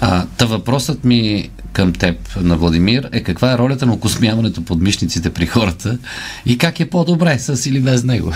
А, 0.00 0.26
та 0.36 0.44
въпросът 0.44 1.04
ми 1.04 1.50
към 1.72 1.92
теб, 1.92 2.16
на 2.36 2.56
Владимир, 2.56 3.08
е 3.12 3.22
каква 3.22 3.52
е 3.52 3.58
ролята 3.58 3.86
на 3.86 3.92
окосмяването 3.92 4.64
под 4.64 4.80
мишниците 4.80 5.30
при 5.30 5.46
хората 5.46 5.98
и 6.46 6.58
как 6.58 6.80
е 6.80 6.90
по-добре, 6.90 7.38
с 7.38 7.66
или 7.66 7.80
без 7.80 8.04
него. 8.04 8.32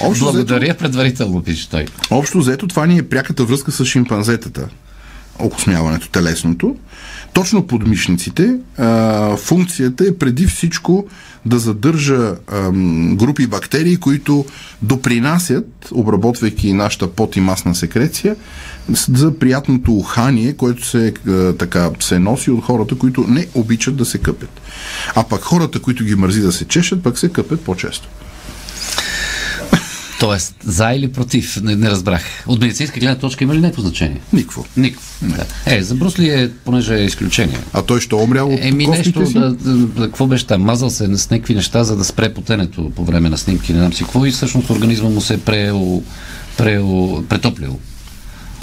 Общо 0.00 0.24
Благодаря 0.24 0.74
предварително, 0.74 1.42
пише 1.42 1.70
той. 1.70 1.86
Общо 2.10 2.38
взето, 2.38 2.66
това 2.66 2.86
ни 2.86 2.98
е 2.98 3.08
пряката 3.08 3.44
връзка 3.44 3.72
с 3.72 3.84
шимпанзетата. 3.84 4.68
Окосмяването, 5.38 6.08
телесното. 6.08 6.76
Точно 7.32 7.66
под 7.66 7.86
мишниците 7.86 8.56
а, 8.78 9.36
функцията 9.36 10.04
е 10.06 10.14
преди 10.14 10.46
всичко 10.46 11.06
да 11.46 11.58
задържа 11.58 12.34
ам, 12.52 13.16
групи 13.16 13.46
бактерии, 13.46 13.96
които 13.96 14.44
допринасят, 14.82 15.88
обработвайки 15.92 16.72
нашата 16.72 17.12
пот 17.12 17.36
и 17.36 17.40
масна 17.40 17.74
секреция, 17.74 18.36
за 19.08 19.38
приятното 19.38 19.92
ухание, 19.92 20.52
което 20.52 20.86
се, 20.86 21.14
а, 21.28 21.52
така, 21.52 21.90
се 22.00 22.18
носи 22.18 22.50
от 22.50 22.64
хората, 22.64 22.98
които 22.98 23.24
не 23.28 23.46
обичат 23.54 23.96
да 23.96 24.04
се 24.04 24.18
къпят. 24.18 24.60
А 25.14 25.24
пък 25.24 25.42
хората, 25.42 25.82
които 25.82 26.04
ги 26.04 26.14
мързи 26.14 26.40
да 26.40 26.52
се 26.52 26.64
чешат, 26.64 27.02
пък 27.02 27.18
се 27.18 27.28
къпят 27.28 27.60
по-често. 27.60 28.08
Тоест, 30.20 30.54
за 30.64 30.92
или 30.92 31.12
против, 31.12 31.62
не, 31.62 31.76
не 31.76 31.90
разбрах. 31.90 32.22
От 32.46 32.60
медицинска 32.60 33.00
гледна 33.00 33.18
точка 33.18 33.44
има 33.44 33.54
ли 33.54 33.60
някакво 33.60 33.82
значение? 33.82 34.20
Никво. 34.32 34.64
Никакво. 34.76 35.06
Да. 35.22 35.46
Е, 35.66 35.82
за 35.82 35.94
Брусли 35.94 36.28
е, 36.28 36.50
понеже 36.64 36.94
е 36.94 37.04
изключение. 37.04 37.58
А 37.72 37.82
той 37.82 38.00
ще 38.00 38.14
умрял 38.14 38.48
от 38.54 38.58
Еми 38.62 38.86
нещо, 38.86 39.26
си? 39.26 39.34
да, 39.34 39.50
да, 39.52 39.72
да, 39.74 40.06
какво 40.06 40.26
беше 40.26 40.46
там, 40.46 40.62
мазал 40.62 40.90
се 40.90 41.16
с 41.16 41.30
някакви 41.30 41.54
неща, 41.54 41.84
за 41.84 41.96
да 41.96 42.04
спре 42.04 42.34
потенето 42.34 42.90
по 42.90 43.04
време 43.04 43.28
на 43.28 43.38
снимки, 43.38 43.72
не 43.72 43.78
знам 43.78 43.92
си 43.92 44.04
какво, 44.04 44.26
и 44.26 44.30
всъщност 44.30 44.70
организма 44.70 45.08
му 45.08 45.20
се 45.20 45.34
е 45.34 45.38
преел, 45.38 46.02
преел, 46.56 47.24
претоплил. 47.28 47.78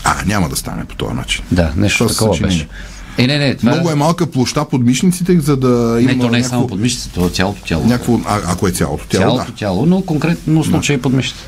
А, 0.04 0.26
няма 0.26 0.50
да 0.50 0.56
стане 0.56 0.86
по 0.86 0.96
този 0.96 1.14
начин. 1.14 1.44
Да, 1.52 1.72
нещо 1.76 1.98
Това 1.98 2.10
такова 2.10 2.48
беше. 2.48 2.68
Е, 3.18 3.28
не, 3.28 3.38
не, 3.38 3.56
това 3.56 3.72
Много 3.72 3.92
е 3.92 3.96
малка 3.96 4.28
площа 4.28 4.66
под 4.66 4.82
мишниците, 4.84 5.40
за 5.40 5.58
да 5.58 5.68
има 6.02 6.14
Не, 6.14 6.20
то 6.20 6.30
не 6.30 6.38
е 6.38 6.44
само 6.44 6.56
някакво, 6.56 6.68
под 6.68 6.80
мишците, 6.80 7.10
то 7.14 7.26
е 7.26 7.30
цялото 7.30 7.62
тяло. 7.64 7.86
някакво 7.86 8.20
а, 8.26 8.40
ако 8.46 8.68
е 8.68 8.72
цялото 8.72 9.06
тяло, 9.06 9.24
Цялото 9.24 9.52
да. 9.52 9.58
тяло, 9.58 9.86
но 9.86 10.02
конкретно 10.02 10.64
случай 10.64 10.98
под 10.98 11.14
мишците. 11.14 11.44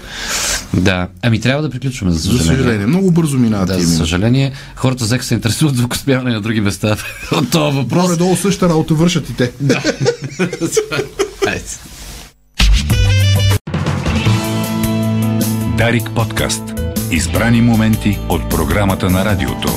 Да. 0.74 1.08
Ами 1.22 1.40
трябва 1.40 1.64
да 1.64 1.70
приключваме, 1.70 2.12
за 2.12 2.18
За 2.18 2.24
съжаление. 2.24 2.58
съжаление, 2.58 2.86
много 2.86 3.12
бързо 3.12 3.38
минават 3.38 3.68
Да, 3.68 3.80
за 3.80 3.98
съжаление, 3.98 4.52
хората 4.76 5.04
взеха 5.04 5.24
се 5.24 5.34
интересуват 5.34 5.76
звукоспяване 5.78 6.32
на 6.32 6.42
други 6.42 6.62
места 6.62 6.96
от 7.32 7.50
този 7.50 7.78
въпрос. 7.78 8.04
Горе-долу 8.04 8.36
същата 8.36 8.70
работа 8.70 8.94
вършат 8.94 9.30
и 9.30 9.34
те. 9.34 9.52
Да. 9.62 9.84
Дарик 15.78 16.10
подкаст. 16.16 16.64
Избрани 17.12 17.62
моменти 17.62 18.20
от 18.30 18.50
програмата 18.50 19.10
на 19.10 19.26
радиото. 19.26 19.70